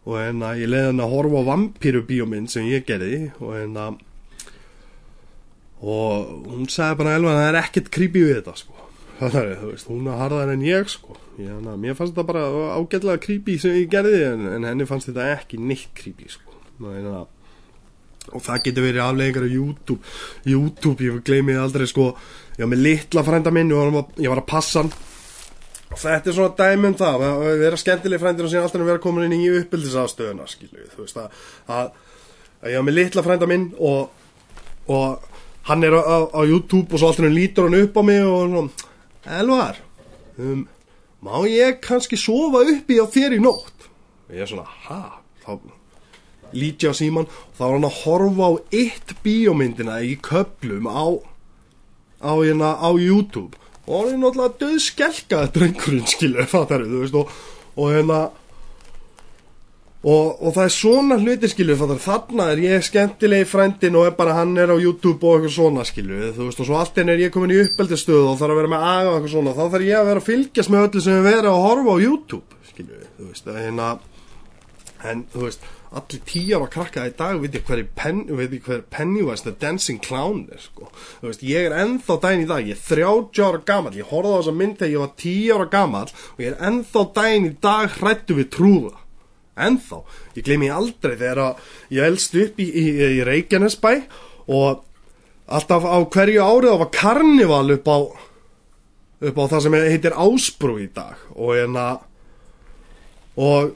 og 0.08 0.18
hérna 0.18 0.54
ég 0.60 0.70
leiði 0.72 0.92
hann 0.92 1.04
að 1.04 1.16
horfa 1.16 1.42
á 1.44 1.50
vampíru 1.50 2.04
bíómynd 2.08 2.52
sem 2.52 2.68
ég 2.70 2.86
gerði 2.88 3.30
og 3.40 3.56
hérna 3.58 3.88
og 5.80 6.30
hún 6.50 6.70
sagði 6.72 7.00
bara 7.02 7.16
elva 7.18 7.34
að 7.34 7.40
það 7.40 7.50
er 7.50 7.60
ekkert 7.62 7.90
creepy 7.96 8.24
við 8.26 8.38
þetta 8.40 8.56
sko. 8.60 8.76
Það 9.20 9.38
er, 9.42 9.50
þú 9.60 9.70
veist, 9.74 9.88
hún 9.92 10.06
er 10.08 10.20
harðar 10.20 10.50
en 10.54 10.62
ég 10.64 10.92
sko. 10.92 11.16
Ég, 11.40 11.50
hana, 11.52 11.74
mér 11.80 11.96
fannst 11.96 12.14
þetta 12.16 12.28
bara 12.28 12.44
ágætlega 12.80 13.24
creepy 13.24 13.58
sem 13.60 13.76
ég 13.76 13.90
gerði 13.92 14.22
en, 14.30 14.46
en 14.56 14.68
henni 14.68 14.88
fannst 14.88 15.10
þetta 15.12 15.28
ekki 15.34 15.60
neitt 15.60 15.92
creepy 15.96 16.28
sko. 16.32 16.56
Ná, 16.80 17.26
og 18.30 18.44
það 18.46 18.64
getur 18.68 18.86
verið 18.86 19.04
afleggingar 19.04 19.48
á 19.48 19.50
YouTube 19.50 20.00
YouTube, 20.48 21.04
ég 21.04 21.22
gleymi 21.26 21.56
aldrei 21.60 21.88
sko. 21.90 22.12
Ég 22.58 22.64
var 22.66 22.72
með 22.74 22.84
litla 22.86 23.24
frænda 23.28 23.54
minn 23.56 23.72
og 23.76 24.14
ég 24.20 24.32
var 24.32 24.44
að 24.44 24.50
passa 24.52 24.84
hann 24.84 24.92
þetta 25.98 26.30
er 26.30 26.36
svona 26.38 26.56
dæmum 26.60 26.96
það 27.00 27.26
að 27.26 27.64
vera 27.64 27.80
skemmtileg 27.80 28.22
frændir 28.22 28.46
og 28.46 28.52
síðan 28.52 28.68
alltaf 28.68 28.86
vera 28.86 29.02
komin 29.04 29.26
inn 29.26 29.42
í 29.42 29.50
uppbyldisafstöðuna 29.62 30.48
skilu, 30.50 30.86
þú 30.94 31.06
veist 31.06 31.18
að, 31.18 31.40
að, 31.68 31.90
að 32.62 32.74
ég 32.74 32.82
var 32.82 32.88
með 32.88 32.98
litla 33.00 33.26
frænda 33.26 33.50
minn 33.50 33.66
og, 33.78 34.28
og 34.94 35.26
hann 35.70 35.88
er 35.88 35.98
á, 35.98 36.30
á, 36.30 36.42
YouTube 36.46 36.94
og 36.94 37.02
svo 37.02 37.10
alltaf 37.10 37.34
lítur 37.34 37.70
hann 37.70 37.82
upp 37.82 37.98
á 37.98 38.04
mig 38.06 38.22
og 38.26 38.46
svona 38.54 39.40
Elvar 39.40 39.82
um, 40.38 40.64
má 41.26 41.34
ég 41.50 41.82
kannski 41.84 42.18
sofa 42.18 42.64
uppi 42.64 43.02
á 43.02 43.06
þér 43.10 43.40
í 43.40 43.42
nótt? 43.44 43.90
Og 44.30 44.38
ég 44.38 44.46
er 44.46 44.50
svona, 44.50 44.70
ha? 44.88 45.20
Þá 45.44 45.58
líti 46.54 46.88
ég 46.88 46.94
á 46.94 46.98
síman 46.98 47.28
og 47.30 47.58
þá 47.58 47.66
er 47.66 47.76
hann 47.76 47.90
að 47.90 48.00
horfa 48.04 48.48
á 48.50 48.52
eitt 48.78 49.16
bíómyndina 49.26 50.00
í 50.06 50.16
köplum 50.22 50.88
á 50.90 51.18
á, 52.22 52.32
hérna, 52.40 52.76
á 52.78 52.90
YouTube 52.96 53.58
og 53.90 54.04
hann 54.04 54.12
er 54.14 54.20
náttúrulega 54.22 54.60
döð 54.62 54.78
skelka 54.86 55.46
þetta 55.48 55.66
einhverjum 55.66 56.10
skilu, 56.10 56.46
fattar 56.50 56.84
við, 56.86 56.94
þú 56.94 57.02
veist 57.04 57.18
og, 57.18 57.32
og 57.76 57.96
hérna 57.96 58.20
og, 60.00 60.28
og 60.40 60.54
það 60.56 60.62
er 60.64 60.76
svona 60.76 61.18
hluti 61.20 61.50
fattar, 61.50 62.04
þarna 62.06 62.46
er 62.54 62.62
ég 62.64 62.86
skemmtilegi 62.86 63.48
frændin 63.50 63.98
og 64.00 64.06
er 64.08 64.14
bara 64.20 64.38
hann 64.38 64.54
er 64.58 64.72
á 64.72 64.78
YouTube 64.78 65.26
og 65.26 65.40
eitthvað 65.40 65.56
svona 65.58 65.88
skilu 65.88 66.30
þú 66.38 66.46
veist 66.46 66.62
og 66.62 66.70
svo 66.70 66.78
allt 66.80 67.02
einn 67.02 67.10
er 67.10 67.26
ég 67.26 67.34
komin 67.34 67.56
í 67.56 67.60
uppeldistöðu 67.66 68.30
og 68.30 68.38
þarf 68.40 68.54
að 68.54 68.62
vera 68.62 68.74
með 68.76 68.86
aða 68.92 69.10
og 69.10 69.18
eitthvað 69.18 69.34
svona 69.34 69.58
þá 69.58 69.66
þarf 69.66 69.90
ég 69.90 70.00
að 70.00 70.12
vera 70.12 70.24
að 70.24 70.30
fylgjast 70.30 70.72
með 70.72 70.86
öllu 70.88 71.04
sem 71.04 71.18
við 71.18 71.28
vera 71.34 71.52
að 71.52 71.66
horfa 71.66 71.98
á 71.98 72.04
YouTube 72.06 72.64
skilu 72.70 73.04
þú 73.18 73.32
veist 73.32 73.50
að 73.50 73.62
hérna 73.66 73.90
en 75.06 75.26
þú 75.32 75.46
veist 75.46 75.68
allir 75.90 76.22
tíjar 76.28 76.64
að 76.64 76.72
krakka 76.76 77.06
í 77.10 77.14
dag 77.18 77.40
veit 77.42 77.56
ég 77.58 77.66
hver, 77.66 77.82
pen, 77.98 78.22
hver 78.30 78.84
Pennywise 78.94 79.46
the 79.46 79.54
Dancing 79.58 80.02
Clown 80.04 80.44
er 80.54 80.62
sko. 80.62 80.90
Þú 81.22 81.32
veist 81.32 81.46
ég 81.48 81.70
er 81.70 81.76
ennþá 81.82 82.20
dæn 82.26 82.44
í 82.44 82.50
dag 82.50 82.68
ég 82.68 82.78
er 82.78 82.84
30 82.86 83.46
ára 83.48 83.62
gammal 83.66 83.96
ég 83.98 84.12
horfði 84.12 84.36
á 84.36 84.38
þessa 84.38 84.56
mynd 84.60 84.78
þegar 84.78 84.94
ég 84.94 85.04
var 85.04 85.14
10 85.24 85.54
ára 85.56 85.70
gammal 85.74 86.06
og 86.12 86.44
ég 86.44 86.52
er 86.52 86.68
ennþá 86.70 87.06
dæn 87.18 87.48
í 87.50 87.54
dag 87.64 87.96
hrættu 87.98 88.38
við 88.38 88.52
trúða. 88.56 88.96
Ennþá, 89.60 90.04
ég 90.38 90.46
gleymi 90.48 90.70
aldrei 90.72 91.18
þegar 91.18 91.42
að 91.44 91.74
ég 91.98 92.06
elst 92.06 92.38
upp 92.40 92.62
í, 92.62 92.70
í, 92.70 92.86
í 93.20 93.24
Reykjanesbæ 93.28 93.94
og 94.56 94.86
alltaf 95.50 95.84
á 95.84 95.98
hverju 96.06 96.46
árið 96.46 96.76
á 96.78 96.82
var 96.86 96.92
karnival 96.94 97.66
upp 97.76 97.90
á 97.90 97.98
upp 99.20 99.36
á 99.36 99.44
það 99.52 99.64
sem 99.66 99.76
heitir 99.76 100.16
Ásbrú 100.16 100.78
í 100.80 100.88
dag 100.96 101.20
og 101.36 101.58
hérna 101.58 101.88
og 103.40 103.74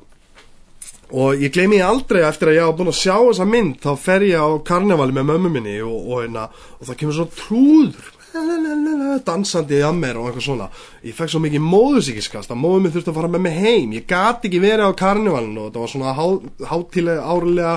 og 1.13 1.37
ég 1.41 1.53
gleymi 1.53 1.81
aldrei 1.85 2.23
eftir 2.25 2.49
að 2.49 2.57
ég 2.57 2.65
hafa 2.65 2.77
búin 2.79 2.89
að 2.89 2.99
sjá 3.03 3.15
þessa 3.19 3.45
mynd 3.49 3.77
þá 3.83 3.91
fer 4.01 4.25
ég 4.25 4.41
á 4.41 4.49
karnevali 4.65 5.13
með 5.13 5.29
mömmu 5.29 5.53
minni 5.53 5.77
og, 5.85 5.95
og, 6.01 6.19
hérna, 6.23 6.49
og 6.79 6.89
það 6.89 6.99
kemur 7.01 7.17
svona 7.19 7.37
trúður. 7.37 8.11
Dansandi 9.23 9.77
að 9.85 9.99
mér 9.99 10.17
og 10.17 10.25
eitthvað 10.25 10.45
svona. 10.47 10.67
Ég 11.05 11.13
fekk 11.13 11.29
svo 11.29 11.41
mikið 11.43 11.61
móðusíkiskast 11.67 12.49
að 12.49 12.63
móðu 12.63 12.79
minn 12.81 12.95
þurfti 12.95 13.11
að 13.11 13.19
fara 13.19 13.29
með 13.29 13.43
mig 13.45 13.59
heim. 13.61 13.93
Ég 13.93 14.07
gati 14.09 14.49
ekki 14.49 14.61
verið 14.63 14.89
á 14.89 14.99
karnevalinu 15.03 15.67
og 15.67 15.75
það 15.75 15.83
var 15.83 15.91
svona 15.91 16.15
há, 16.17 16.25
hátilega 16.71 17.27
árlega 17.29 17.75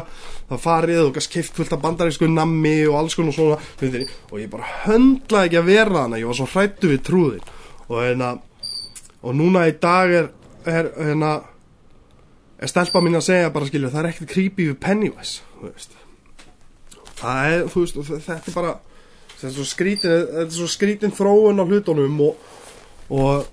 það 0.48 0.62
farið 0.62 1.02
og 1.02 1.12
gæst 1.16 1.32
keift 1.32 1.58
fullt 1.58 1.74
af 1.74 1.82
bandarísku 1.82 2.28
nammi 2.30 2.76
og 2.86 3.00
alls 3.00 3.16
konar 3.18 3.34
svona 3.34 3.58
og 3.58 4.38
ég 4.38 4.50
bara 4.50 4.70
höndlaði 4.86 5.50
ekki 5.50 5.60
að 5.60 5.70
vera 5.70 6.04
þannig 6.04 6.22
ég 6.22 6.30
var 6.30 6.38
svo 6.38 6.48
hrættu 6.52 6.90
við 6.92 7.02
trúðin 7.08 7.48
og 7.88 7.96
hérna 8.00 8.30
og 9.26 9.34
núna 9.34 9.66
í 9.66 9.74
dag 9.82 10.14
er, 10.20 10.28
er 10.64 10.90
hérna 11.02 11.32
er 12.60 12.72
stelpa 12.72 13.02
mín 13.04 13.18
að 13.18 13.28
segja 13.28 13.52
bara 13.54 13.68
skilju 13.68 13.92
það 13.92 14.02
er 14.02 14.10
ekkert 14.12 14.32
creepy 14.32 14.70
við 14.70 14.78
Pennywise 14.80 15.40
það 17.16 17.52
er 17.52 17.68
þú 17.72 17.84
veist 17.84 18.00
þetta 18.28 18.38
er 18.38 18.56
bara 18.56 18.74
þetta 19.36 19.50
er 19.50 19.54
svo 19.58 19.68
skrítin, 19.68 20.16
er 20.40 20.50
svo 20.54 20.70
skrítin 20.70 21.14
þróun 21.14 21.60
á 21.60 21.64
hlutunum 21.68 22.20
og, 22.24 22.50
og 23.12 23.46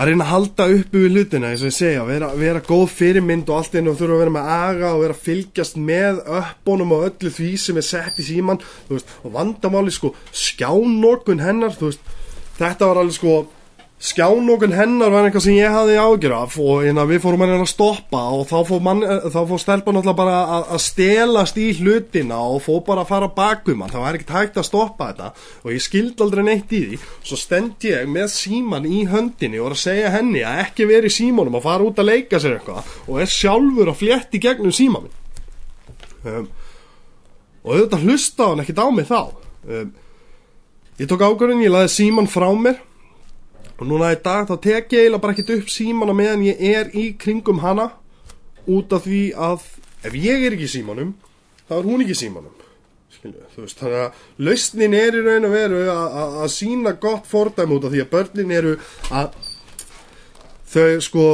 að 0.00 0.08
reyna 0.08 0.24
að 0.24 0.30
halda 0.30 0.66
uppi 0.74 1.02
við 1.02 1.16
hlutina 1.16 1.50
eins 1.50 1.62
og 1.64 1.70
ég 1.70 1.76
segja, 1.76 2.02
vera, 2.08 2.30
vera 2.38 2.62
góð 2.64 2.86
fyrirmynd 2.94 3.50
og 3.50 3.58
allt 3.58 3.74
einu 3.76 3.92
og 3.92 3.98
þurfa 3.98 4.16
að 4.16 4.22
vera 4.22 4.34
með 4.36 4.50
aga 4.56 4.92
og 4.94 5.02
vera 5.04 5.16
að 5.16 5.24
fylgjast 5.26 5.80
með 5.90 6.20
uppbónum 6.40 6.94
og 6.96 7.06
öllu 7.10 7.32
því 7.34 7.50
sem 7.60 7.80
er 7.80 7.86
sett 7.86 8.20
í 8.22 8.26
síman 8.26 8.62
veist, 8.88 9.10
og 9.22 9.34
vandamáli 9.34 9.94
sko 9.94 10.12
skjánokun 10.30 11.42
hennar 11.42 11.74
veist, 11.78 12.14
þetta 12.58 12.90
var 12.90 13.02
alveg 13.02 13.18
sko 13.18 13.34
skjánokun 14.00 14.72
hennar 14.72 15.12
var 15.12 15.26
eitthvað 15.28 15.42
sem 15.44 15.58
ég 15.58 15.74
hafði 15.74 15.96
ágjör 16.00 16.32
af 16.38 16.54
og 16.56 16.84
hérna, 16.86 17.02
við 17.04 17.20
fórum 17.20 17.42
að 17.44 17.66
stoppa 17.68 18.22
og 18.32 18.46
þá 18.48 18.56
fór, 18.70 18.80
man, 18.86 19.02
þá 19.04 19.40
fór 19.50 19.60
stelpa 19.60 19.92
náttúrulega 19.92 20.16
bara 20.16 20.38
að, 20.40 20.64
að 20.72 20.82
stelast 20.86 21.60
í 21.60 21.66
hlutina 21.76 22.38
og 22.40 22.62
fór 22.64 22.80
bara 22.86 23.04
að 23.04 23.12
fara 23.12 23.28
bakum 23.36 23.84
hann, 23.84 23.92
það 23.92 24.06
var 24.06 24.16
ekkert 24.16 24.34
hægt 24.38 24.58
að 24.62 24.68
stoppa 24.70 25.10
þetta 25.10 25.28
og 25.60 25.76
ég 25.76 25.84
skildi 25.84 26.24
aldrei 26.24 26.42
neitt 26.48 26.72
í 26.72 26.82
því. 26.86 27.02
Svo 27.28 27.40
stend 27.42 27.88
ég 27.90 28.08
með 28.08 28.32
síman 28.38 28.88
í 28.88 29.04
höndinni 29.10 29.60
og 29.60 29.68
var 29.68 29.76
að 29.76 29.84
segja 29.84 30.16
henni 30.16 30.44
að 30.48 30.64
ekki 30.64 30.88
veri 30.88 31.12
símanum 31.12 31.60
að 31.60 31.66
fara 31.68 31.90
út 31.92 32.00
að 32.00 32.12
leika 32.14 32.40
sér 32.40 32.56
eitthvað 32.56 32.92
og 33.04 33.20
er 33.20 33.32
sjálfur 33.36 33.92
að 33.92 34.00
flétti 34.00 34.40
gegnum 34.40 34.72
síman 34.72 35.10
um, 36.24 36.52
og 37.60 37.74
auðvitað 37.74 38.08
hlusta 38.08 38.48
hann 38.48 38.64
ekkert 38.64 38.80
á 38.80 38.88
mig 38.88 39.12
þá. 39.12 39.20
Um, 39.68 39.96
ég 40.96 41.08
tók 41.10 41.20
ákvörðin, 41.20 41.66
ég 41.68 41.76
laði 41.76 41.98
síman 42.00 42.30
frá 42.30 42.48
mér 42.56 42.86
og 43.80 43.88
núna 43.88 44.12
í 44.12 44.20
dag 44.20 44.44
þá 44.48 44.56
tek 44.60 44.92
ég 44.92 45.06
eiginlega 45.06 45.22
bara 45.24 45.34
ekkert 45.34 45.54
upp 45.56 45.72
síman 45.72 46.12
á 46.12 46.14
meðan 46.14 46.44
ég 46.44 46.60
er 46.60 46.90
í 46.92 47.10
kringum 47.16 47.62
hana 47.64 47.90
út 48.68 48.92
af 48.92 49.06
því 49.08 49.22
að 49.32 49.64
ef 50.04 50.16
ég 50.16 50.46
er 50.46 50.56
ekki 50.56 50.68
símanum 50.68 51.14
þá 51.68 51.78
er 51.78 51.86
hún 51.88 52.04
ekki 52.04 52.18
símanum. 52.18 52.56
Skilju, 53.10 53.46
veist, 53.56 53.78
þannig 53.80 54.02
að 54.04 54.46
lausnin 54.46 54.96
er 54.96 55.16
í 55.16 55.22
raun 55.24 55.46
og 55.48 55.54
veru 55.54 55.80
að 55.90 56.50
sína 56.54 56.92
gott 57.02 57.28
fordæm 57.30 57.74
út 57.76 57.86
af 57.88 57.94
því 57.94 58.02
að 58.04 58.12
börnin 58.12 58.54
eru 58.54 58.74
að 59.10 59.38
þau 60.70 61.00
sko 61.04 61.24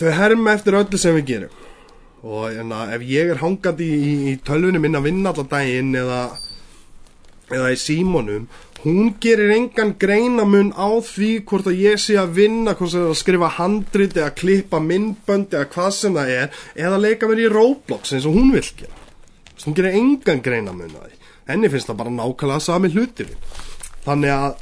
þau 0.00 0.14
herma 0.18 0.56
eftir 0.56 0.78
öllu 0.80 0.98
sem 0.98 1.16
við 1.20 1.28
gerum. 1.28 1.58
Og 2.22 2.54
enna, 2.54 2.84
ef 2.94 3.02
ég 3.06 3.32
er 3.32 3.40
hangandi 3.42 3.86
í, 3.90 4.12
í, 4.30 4.34
tölvunum 4.46 4.84
minn 4.84 4.98
að 4.98 5.08
vinna 5.08 5.32
allar 5.32 5.48
daginn 5.50 5.94
eða, 5.98 6.20
eða 7.50 7.72
í 7.74 7.78
símanum 7.82 8.46
hún 8.82 9.12
gerir 9.22 9.52
engan 9.54 9.94
greinamun 9.98 10.72
á 10.74 10.90
því 11.06 11.30
hvort 11.46 11.68
að 11.70 11.82
ég 11.84 12.00
sé 12.02 12.16
að 12.18 12.34
vinna 12.40 12.74
hvort 12.74 12.90
það 12.90 13.04
er 13.04 13.12
að 13.12 13.20
skrifa 13.20 13.50
handrit 13.58 14.16
eða 14.18 14.34
klippa 14.38 14.82
minnbönd 14.82 15.54
eða 15.54 15.70
hvað 15.70 15.90
sem 15.98 16.18
það 16.18 16.34
er 16.34 16.64
eða 16.86 17.00
leika 17.04 17.30
mér 17.30 17.44
í 17.44 17.52
Roblox 17.52 18.16
eins 18.16 18.26
og 18.26 18.36
hún 18.38 18.50
vil 18.54 18.66
gera. 18.80 18.98
Hún 19.62 19.76
gerir 19.78 19.94
engan 20.00 20.42
greinamun 20.42 20.98
á 20.98 21.02
því. 21.06 21.16
Henni 21.52 21.70
finnst 21.70 21.90
það 21.90 22.00
bara 22.02 22.14
nákvæmlega 22.16 22.66
sami 22.66 22.90
hlutir 22.90 23.30
þannig 24.02 24.34
að 24.34 24.52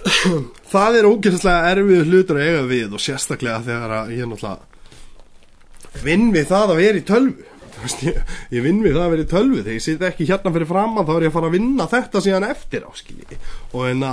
það 0.72 0.98
er 1.00 1.08
ógeðslega 1.10 1.70
erfið 1.74 2.10
hlutur 2.10 2.40
að 2.40 2.48
eiga 2.48 2.66
við 2.70 2.96
og 2.96 3.02
sérstaklega 3.02 3.64
þegar 3.66 3.96
að 3.98 4.12
ég 4.16 4.30
náttúrulega 4.30 6.04
vinn 6.04 6.28
við 6.34 6.46
það 6.50 6.72
að 6.72 6.80
vera 6.84 7.00
í 7.00 7.06
tölvu 7.08 7.49
veist, 7.84 8.02
ég, 8.06 8.18
ég 8.56 8.64
vinn 8.64 8.82
við 8.84 8.96
það 8.96 9.06
að 9.06 9.14
vera 9.14 9.26
í 9.26 9.30
tölvu. 9.30 9.62
Þegar 9.62 9.76
ég 9.76 9.84
siti 9.86 10.08
ekki 10.08 10.28
hérna 10.30 10.54
fyrir 10.56 10.70
framann 10.70 11.08
þá 11.08 11.14
er 11.16 11.26
ég 11.26 11.32
að 11.32 11.38
fara 11.38 11.50
að 11.50 11.56
vinna 11.58 11.88
þetta 11.90 12.24
síðan 12.26 12.48
eftir 12.50 12.86
á 12.86 12.90
skilji. 12.98 13.40
Og, 13.72 13.84
enna, 13.90 14.12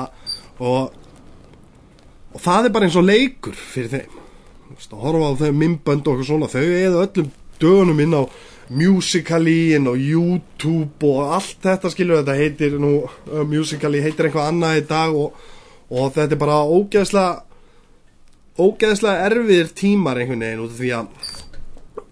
og, 0.60 0.94
og 2.34 2.44
það 2.44 2.70
er 2.70 2.76
bara 2.78 2.90
eins 2.90 3.00
og 3.00 3.08
leikur 3.08 3.58
fyrir 3.58 3.94
þeim. 3.96 4.22
Veist, 4.74 4.94
að 4.94 5.04
horfa 5.08 5.32
á 5.32 5.40
þau 5.42 5.58
minnbönd 5.64 6.12
og 6.12 6.24
svona 6.28 6.52
þau 6.52 6.64
eða 6.66 7.04
öllum 7.08 7.34
dögunum 7.62 8.04
inn 8.04 8.16
á 8.18 8.24
Musical.ly 8.70 9.76
inn 9.78 9.88
á 9.88 9.96
YouTube 9.96 11.08
og 11.08 11.34
allt 11.38 11.62
þetta 11.64 11.92
skilur 11.94 12.20
þetta 12.20 12.36
heitir 12.36 12.76
nú 12.82 12.98
uh, 13.08 13.44
Musical.ly 13.48 14.02
heitir 14.04 14.28
eitthvað 14.28 14.50
annað 14.52 14.82
í 14.82 14.88
dag 14.90 15.16
og, 15.16 15.38
og 15.88 16.10
þetta 16.18 16.36
er 16.36 16.42
bara 16.42 16.58
ógeðslega 16.68 17.46
ógeðslega 18.58 19.30
erfiðir 19.30 19.72
tímar 19.78 20.20
einhvern 20.20 20.44
veginn 20.44 20.64
út 20.66 20.74
af 20.74 20.82
því 20.82 20.92
að 20.98 21.32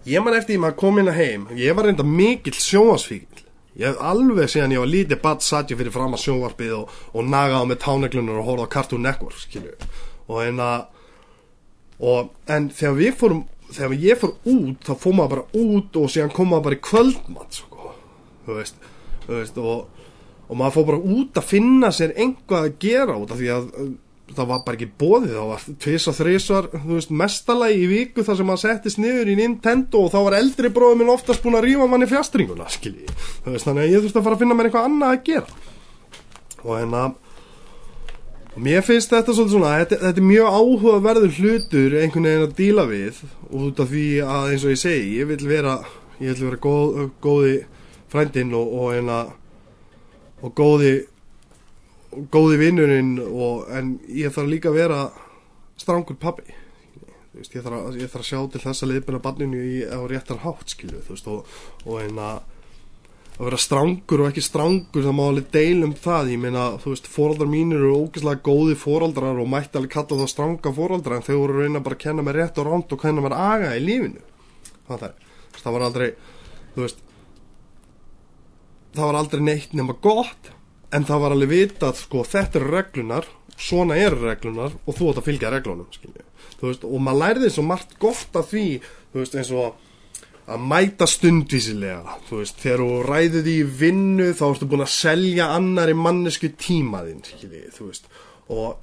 ég 0.06 0.22
man 0.24 0.36
eftir 0.38 0.54
því 0.54 0.62
maður 0.62 0.78
kom 0.82 1.00
inn 1.02 1.10
að 1.10 1.20
heim. 1.20 1.48
Ég 1.58 1.76
var 1.76 1.88
reynda 1.88 2.06
mikill 2.06 2.54
sjónvarsfíkil 2.54 3.46
ég 3.76 3.90
hef 3.90 4.00
alveg 4.00 4.50
síðan 4.50 4.72
ég 4.72 4.82
var 4.82 4.90
lítið 4.90 5.20
badd 5.22 5.44
satt 5.44 5.72
ég 5.72 5.80
fyrir 5.80 5.94
fram 5.94 6.14
að 6.16 6.22
sjónvarpið 6.24 6.76
og, 6.78 6.94
og 7.12 7.26
nagaði 7.28 7.70
með 7.70 7.80
táneglunar 7.84 8.38
og 8.40 8.48
horfði 8.48 8.68
á 8.68 8.72
Cartoon 8.72 9.04
Network 9.04 9.42
skilju 9.42 9.74
og 10.26 10.38
en 10.42 10.62
að 10.64 10.86
og 12.06 12.52
en 12.52 12.70
þegar 12.76 12.96
við 13.00 13.18
fórum 13.20 13.42
þegar 13.66 14.00
ég 14.06 14.20
fór 14.20 14.32
út 14.52 14.88
þá 14.88 14.94
fór 15.02 15.18
maður 15.18 15.34
bara 15.34 15.66
út 15.66 16.00
og 16.00 16.10
síðan 16.12 16.32
kom 16.36 16.50
maður 16.52 16.66
bara 16.68 16.78
í 16.78 16.82
kvöldmatt 16.86 17.60
sko, 17.60 17.92
þú 18.46 18.58
veist, 18.60 18.88
þú 19.26 19.36
veist 19.40 19.60
og, 19.60 20.08
og 20.46 20.60
maður 20.60 20.76
fór 20.78 20.88
bara 20.92 21.14
út 21.16 21.40
að 21.40 21.48
finna 21.52 21.92
sér 21.92 22.16
einhvað 22.16 22.68
að 22.70 22.76
gera 22.86 23.18
út 23.20 23.32
af 23.34 23.40
því 23.40 23.52
að 23.56 23.70
það 24.34 24.48
var 24.50 24.62
bara 24.66 24.78
ekki 24.78 24.88
bóðið 24.98 25.36
þá 25.36 25.44
var 25.50 25.66
tvis 25.84 26.08
og 26.10 26.16
þrisvar, 26.18 26.70
þú 26.72 26.96
veist, 26.96 27.12
mestalagi 27.22 27.84
í 27.84 27.90
viku 27.90 28.24
þar 28.26 28.40
sem 28.40 28.48
maður 28.50 28.62
settist 28.64 28.98
niður 29.02 29.30
í 29.30 29.36
Nintendo 29.38 30.02
og 30.02 30.10
þá 30.14 30.18
var 30.26 30.38
eldri 30.40 30.72
bróðum 30.74 31.02
minn 31.02 31.12
oftast 31.12 31.44
búin 31.44 31.58
að 31.60 31.68
rífa 31.68 31.86
manni 31.90 32.08
fjastringuna, 32.10 32.66
skilji. 32.72 33.06
Þú 33.44 33.54
veist, 33.54 33.68
þannig 33.68 33.84
að 33.84 33.94
ég 33.94 34.02
þurfti 34.02 34.20
að 34.20 34.26
fara 34.26 34.38
að 34.38 34.42
finna 34.42 34.58
mér 34.58 34.70
eitthvað 34.70 34.88
annað 34.90 35.14
að 35.14 35.22
gera. 35.30 35.62
Og 36.64 36.74
hérna 36.74 37.04
og 38.56 38.62
mér 38.64 38.84
finnst 38.84 39.12
þetta 39.12 39.34
svolítið 39.36 39.52
svona 39.52 39.72
þetta, 39.82 39.96
þetta 40.02 40.22
er 40.22 40.28
mjög 40.30 40.54
áhugaverður 40.56 41.34
hlutur 41.38 41.96
einhvern 42.00 42.28
veginn 42.28 42.46
að 42.46 42.54
díla 42.56 42.84
við 42.88 43.18
út 43.52 43.82
af 43.82 43.90
því 43.90 44.06
að 44.24 44.52
eins 44.52 44.64
og 44.64 44.72
ég 44.72 44.80
segi 44.80 45.10
ég 45.18 45.28
vil 45.28 45.42
vera, 45.44 45.74
ég 46.22 46.38
vil 46.38 46.48
vera 46.48 46.60
góð, 46.64 47.02
góði 47.20 47.58
frændinn 48.12 48.54
og, 48.56 48.72
og 48.72 48.94
hérna 48.94 49.18
og 50.40 50.56
góði 50.56 50.94
góði 52.32 52.60
vinnurinn 52.60 53.16
og, 53.20 53.66
en 53.72 53.96
ég 54.08 54.34
þarf 54.34 54.50
líka 54.50 54.72
að 54.72 54.80
vera 54.80 55.00
strangur 55.76 56.18
pabbi. 56.20 56.46
Ég, 57.36 57.48
þarf 57.52 57.76
að, 57.76 57.96
ég 58.00 58.10
þarf 58.10 58.22
að 58.22 58.28
sjá 58.30 58.38
til 58.52 58.60
þess 58.62 58.84
að 58.84 58.92
liðbyrna 58.92 59.22
barninu 59.24 59.58
í, 59.60 59.80
á 59.84 60.00
réttar 60.08 60.40
hátt 60.40 60.72
skilju 60.72 61.02
þú 61.04 61.12
veist 61.12 61.26
og, 61.28 61.56
og 61.84 61.98
hérna 62.00 62.28
að 63.36 63.42
vera 63.44 63.58
strangur 63.60 64.22
og 64.24 64.30
ekki 64.30 64.44
strangur 64.44 65.04
það 65.04 65.16
má 65.18 65.22
alveg 65.26 65.50
deilum 65.52 65.92
það, 66.00 66.30
ég 66.32 66.40
meina 66.40 66.62
þú 66.80 66.94
veist, 66.94 67.10
fóraldrar 67.12 67.50
mínir 67.52 67.82
eru 67.82 67.98
ógeðslega 68.06 68.40
góði 68.46 68.78
fóraldrar 68.80 69.42
og 69.42 69.50
mætti 69.52 69.76
alveg 69.76 69.92
kalla 69.92 70.20
það 70.22 70.32
stranga 70.32 70.72
fóraldrar 70.78 71.18
en 71.18 71.26
þau 71.26 71.34
voru 71.42 71.58
reyna 71.60 71.84
bara 71.84 71.98
að 71.98 72.04
kenna 72.06 72.24
mér 72.24 72.40
rétt 72.40 72.62
og 72.62 72.70
ránt 72.70 72.96
og 72.96 73.02
kenna 73.02 73.24
mér 73.26 73.36
aga 73.36 73.74
í 73.76 73.84
lífinu. 73.84 74.24
Það, 74.88 75.04
það, 75.04 75.36
það 75.60 75.76
var 75.76 75.86
aldrei 75.90 76.08
veist 76.76 77.04
það 78.96 79.10
var 79.10 79.18
aldrei 79.20 79.44
neitt 79.44 79.76
nema 79.76 79.96
gott 80.00 80.52
en 80.94 81.06
það 81.06 81.22
var 81.22 81.34
alveg 81.34 81.52
vitað 81.52 81.98
sko 82.02 82.22
þetta 82.26 82.60
eru 82.60 82.70
reglunar, 82.74 83.26
svona 83.56 83.96
eru 83.98 84.20
reglunar 84.26 84.76
og 84.84 84.96
þú 84.96 85.10
átt 85.10 85.22
að 85.22 85.28
fylgja 85.30 85.50
reglunum 85.54 85.88
veist, 86.60 86.84
og 86.84 87.02
maður 87.02 87.22
lærði 87.22 87.50
svo 87.52 87.66
margt 87.66 87.96
gott 88.02 88.38
af 88.38 88.50
því 88.52 88.66
þú 88.84 89.22
veist, 89.22 89.36
eins 89.36 89.52
og 89.56 89.82
að 90.46 90.62
mæta 90.70 91.08
stundvísilega 91.10 92.18
þú 92.28 92.40
veist, 92.42 92.60
þegar 92.62 92.84
þú 92.84 93.00
ræðið 93.08 93.50
í 93.50 93.56
vinnu 93.80 94.28
þá 94.38 94.44
ertu 94.50 94.70
búin 94.70 94.86
að 94.86 94.94
selja 94.94 95.50
annari 95.56 95.96
mannesku 95.98 96.52
tímaðinn 96.54 97.24
þú 97.26 97.90
veist, 97.90 98.06
og, 98.46 98.78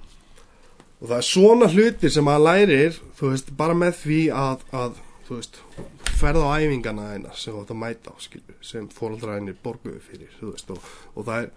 og 1.00 1.08
það 1.08 1.18
er 1.22 1.30
svona 1.30 1.72
hlutir 1.72 2.14
sem 2.14 2.28
maður 2.28 2.48
lærir 2.50 3.02
þú 3.20 3.32
veist, 3.32 3.56
bara 3.58 3.78
með 3.78 4.00
því 4.02 4.22
að, 4.44 4.68
að 4.76 5.02
þú 5.28 5.40
veist, 5.40 5.62
ferða 6.20 6.52
á 6.52 6.56
æfingana 6.60 7.10
eina 7.16 7.34
sem 7.36 7.54
þú 7.54 7.64
átt 7.64 7.74
að 7.74 7.80
mæta 7.82 8.14
á, 8.14 8.16
skilju 8.22 8.58
sem 8.64 8.90
fóraldræðinir 8.92 9.58
borguðu 9.64 10.02
fyrir, 10.04 10.32
þú 10.40 10.52
veist. 10.54 10.74
Og, 10.74 10.92
og 11.16 11.28
það 11.28 11.46
er 11.46 11.50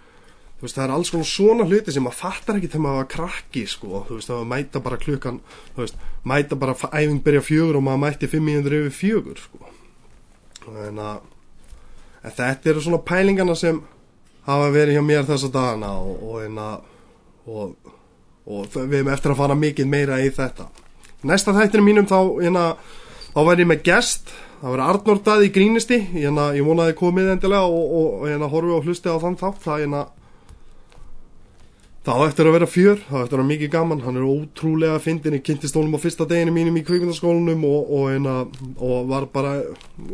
þú 0.57 0.65
veist, 0.65 0.77
það 0.77 0.85
er 0.87 0.95
alls 0.97 1.13
konar 1.13 1.29
svona 1.29 1.67
hluti 1.69 1.93
sem 1.93 2.05
maður 2.07 2.21
fattar 2.23 2.59
ekki 2.59 2.71
þegar 2.73 2.85
maður 2.87 3.01
var 3.03 3.09
krakki, 3.13 3.65
sko, 3.69 4.03
þú 4.09 4.19
veist, 4.19 4.31
það 4.31 4.39
var 4.41 4.51
mæta 4.53 4.83
bara 4.87 5.01
klukkan, 5.01 5.41
þú 5.75 5.83
veist, 5.83 6.05
mæta 6.25 6.61
bara 6.61 6.77
æfing 6.77 7.23
byrja 7.27 7.43
fjögur 7.45 7.81
og 7.81 7.85
maður 7.89 8.03
mætti 8.07 8.31
500 8.33 8.79
yfir 8.81 8.97
fjögur, 9.01 9.43
sko. 9.45 9.75
En 10.87 10.99
að 10.99 11.25
en 12.27 12.35
þetta 12.35 12.73
eru 12.73 12.83
svona 12.83 13.03
pælingana 13.07 13.55
sem 13.55 13.79
hafa 14.47 14.71
verið 14.75 14.97
hjá 14.97 15.05
mér 15.05 15.29
þessa 15.29 15.51
dagana 15.55 15.93
og, 16.01 16.17
og, 16.23 16.41
en 16.43 16.59
að, 16.63 16.89
og, 17.47 17.93
og 18.47 18.75
við 18.79 19.01
erum 19.01 19.13
eftir 19.15 19.35
að 19.35 19.41
fara 19.43 19.59
mikið 19.59 19.91
meira 19.91 20.19
í 20.23 20.33
þetta. 20.35 20.67
Næsta 21.27 21.55
þættinu 21.55 21.87
mínum 21.87 22.09
þá, 22.11 22.19
en 22.49 22.59
að, 22.61 22.91
þá 23.31 23.41
væri 23.51 23.67
ég 23.67 23.71
með 23.71 23.87
gest. 23.87 24.35
Það 24.57 24.73
verið 24.73 24.91
Arnór 24.91 25.23
Daði 25.27 25.53
grínisti. 25.55 25.99
En 26.23 26.39
að 26.41 26.59
ég 26.61 26.67
vonaði 26.67 26.97
komið 26.99 27.33
endilega 27.35 27.67
og 27.67 28.27
að 28.31 28.47
horfi 28.55 28.75
og 28.77 28.87
hlusti 28.87 29.13
á 29.13 29.23
þann 29.23 29.39
þátt. 29.41 29.63
Það 29.67 29.87
að 30.01 30.13
Það 32.07 32.21
eftir 32.23 32.47
að 32.47 32.55
vera 32.55 32.67
fjör, 32.71 33.01
það 33.03 33.23
eftir 33.25 33.35
að 33.35 33.41
vera 33.41 33.49
mikið 33.49 33.71
gaman, 33.73 34.03
hann 34.05 34.19
er 34.21 34.27
ótrúlega 34.31 34.99
fyndin, 35.03 35.35
ég 35.35 35.43
kynntist 35.43 35.75
honum 35.75 35.97
á 35.99 36.05
fyrsta 36.05 36.23
deginu 36.31 36.53
mínum 36.55 36.77
í 36.79 36.85
kvikmyndaskólanum 36.87 37.65
og, 37.67 37.89
og, 37.97 38.05
eina, 38.15 38.35
og 38.79 39.09
var 39.11 39.27
bara 39.33 39.57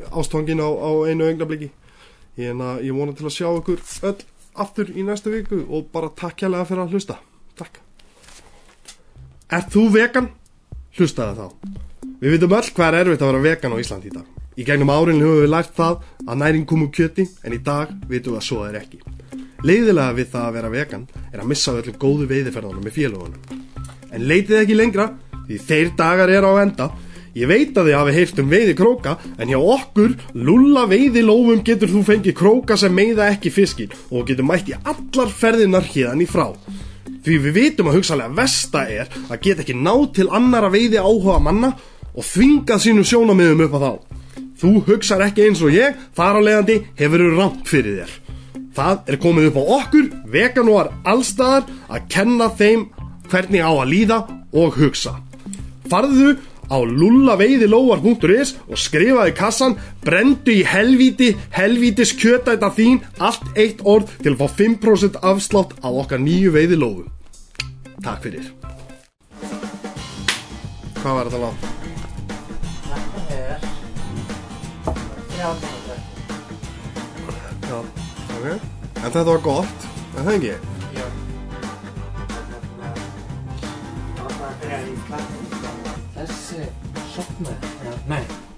ástofangin 0.08 0.62
á, 0.64 0.72
á 0.72 0.88
einu 1.04 1.26
augnabliki. 1.26 1.68
Ég, 2.40 2.62
ég 2.80 2.96
vona 2.96 3.12
til 3.12 3.28
að 3.28 3.34
sjá 3.34 3.50
ykkur 3.50 3.82
öll 4.08 4.24
aftur 4.64 4.88
í 4.88 5.04
næstu 5.04 5.34
viku 5.34 5.58
og 5.68 5.90
bara 5.92 6.08
takk 6.16 6.46
hérlega 6.46 6.70
fyrir 6.70 6.86
að 6.86 6.96
hlusta. 6.96 7.18
Takk. 7.60 7.76
Er 9.52 9.68
þú 9.68 9.84
vegan? 9.92 10.30
Hlustaði 10.96 11.42
þá. 11.42 11.76
Við 12.22 12.38
vitum 12.38 12.56
öll 12.56 12.70
hvað 12.72 12.88
er 12.88 13.02
erfitt 13.02 13.26
að 13.26 13.34
vera 13.34 13.44
vegan 13.50 13.76
á 13.76 13.82
Ísland 13.84 14.08
í 14.08 14.14
dag. 14.16 14.24
Í 14.56 14.64
gegnum 14.64 14.94
árinu 14.96 15.28
höfum 15.28 15.44
við 15.44 15.52
lært 15.52 15.76
það 15.76 16.00
að 16.24 16.40
næring 16.40 16.64
kom 16.72 16.86
úr 16.88 16.94
kjöti 16.96 17.28
en 17.44 17.52
í 17.52 17.60
dag 17.60 17.92
vitum 18.08 18.32
við 18.32 18.40
að 18.40 18.48
svo 18.48 18.64
er 18.64 18.80
ekki. 18.80 19.04
Leiðilega 19.62 20.16
við 20.16 20.30
það 20.32 20.44
að 20.48 20.54
vera 20.56 20.70
vegan 20.72 21.02
er 21.30 21.38
að 21.38 21.48
missa 21.52 21.72
öllum 21.78 21.98
góðu 22.02 22.24
veiðiferðunum 22.32 22.82
með 22.82 22.96
félagunum. 22.96 23.60
En 24.10 24.24
leitið 24.26 24.58
ekki 24.58 24.78
lengra 24.78 25.04
því 25.46 25.58
þeir 25.68 25.92
dagar 25.98 26.32
er 26.34 26.46
á 26.46 26.52
enda. 26.64 26.88
Ég 27.38 27.48
veit 27.48 27.78
að 27.78 27.88
þið 27.88 27.96
hafi 27.96 28.14
heyrt 28.16 28.40
um 28.42 28.50
veiði 28.50 28.74
króka 28.76 29.12
en 29.40 29.52
hjá 29.52 29.56
okkur, 29.56 30.16
lulla 30.34 30.82
veiði 30.90 31.22
lófum 31.24 31.62
getur 31.64 31.88
þú 31.88 32.02
fengið 32.10 32.36
króka 32.36 32.76
sem 32.76 32.92
meiða 32.92 33.30
ekki 33.32 33.52
fiskin 33.54 33.94
og 34.10 34.26
getur 34.28 34.44
mætt 34.50 34.68
í 34.68 34.76
allar 34.82 35.30
ferðinar 35.30 35.86
hérðan 35.86 36.26
í 36.26 36.28
frá. 36.28 36.50
Því 37.22 37.38
við 37.46 37.56
vitum 37.56 37.88
að 37.88 38.00
hugsalega 38.00 38.36
versta 38.36 38.82
er 38.90 39.14
að 39.30 39.46
geta 39.46 39.62
ekki 39.62 39.78
ná 39.78 39.94
til 40.12 40.26
annara 40.34 40.72
veiði 40.74 40.98
áhuga 40.98 41.38
manna 41.38 41.72
og 42.12 42.26
þvingað 42.26 42.82
sínum 42.82 43.06
sjónamiðum 43.06 43.64
upp 43.68 43.78
á 43.78 43.80
þá. 43.86 43.92
Þú 44.62 44.74
hugsar 44.90 45.24
ekki 45.24 45.46
eins 45.46 45.62
og 45.64 45.72
ég, 45.74 45.96
þar 46.18 46.38
á 46.38 46.40
leiðandi 46.42 46.82
hefur 46.98 47.24
þú 47.24 47.32
rámt 47.38 47.64
fyrir 47.70 48.02
þér. 48.02 48.21
Það 48.72 49.10
er 49.12 49.18
komið 49.20 49.50
upp 49.50 49.58
á 49.60 49.64
okkur, 49.78 50.06
veganúar 50.32 50.88
allstaðar, 51.08 51.66
að 51.92 52.06
kenna 52.12 52.48
þeim 52.56 52.86
hvernig 53.28 53.60
á 53.60 53.72
að 53.72 53.90
líða 53.90 54.18
og 54.52 54.78
hugsa. 54.80 55.18
Farðu 55.92 56.38
á 56.72 56.78
lullaveiðilóar.is 56.80 58.54
og 58.64 58.80
skrifaði 58.80 59.34
kassan, 59.36 59.76
brendu 60.04 60.54
í 60.56 60.64
helvíti, 60.64 61.32
helvítis 61.52 62.14
kjötæta 62.16 62.72
þín, 62.72 63.02
allt 63.20 63.44
eitt 63.60 63.84
orð 63.84 64.08
til 64.22 64.32
að 64.32 64.40
fá 64.40 64.48
5% 64.62 65.20
afslátt 65.20 65.76
á 65.84 65.88
okkar 65.92 66.22
nýju 66.22 66.54
veiðilófu. 66.56 67.04
Takk 68.02 68.24
fyrir. 68.24 68.48
Hvað 71.02 71.14
var 71.18 71.28
þetta 71.28 71.44
látt? 71.44 71.70
Þetta 72.88 73.20
er 73.36 73.70
30 74.86 75.42
Já, 75.42 75.81
ok. 78.42 78.60
En 79.02 79.10
þetta 79.10 79.24
var 79.30 79.42
gott, 79.44 79.88
en 80.16 80.24
það 80.26 80.34
ekki? 80.36 80.54
Já 80.96 81.06
Þessi 86.12 86.64
sopnaði 87.14 87.98
Nei 88.10 88.51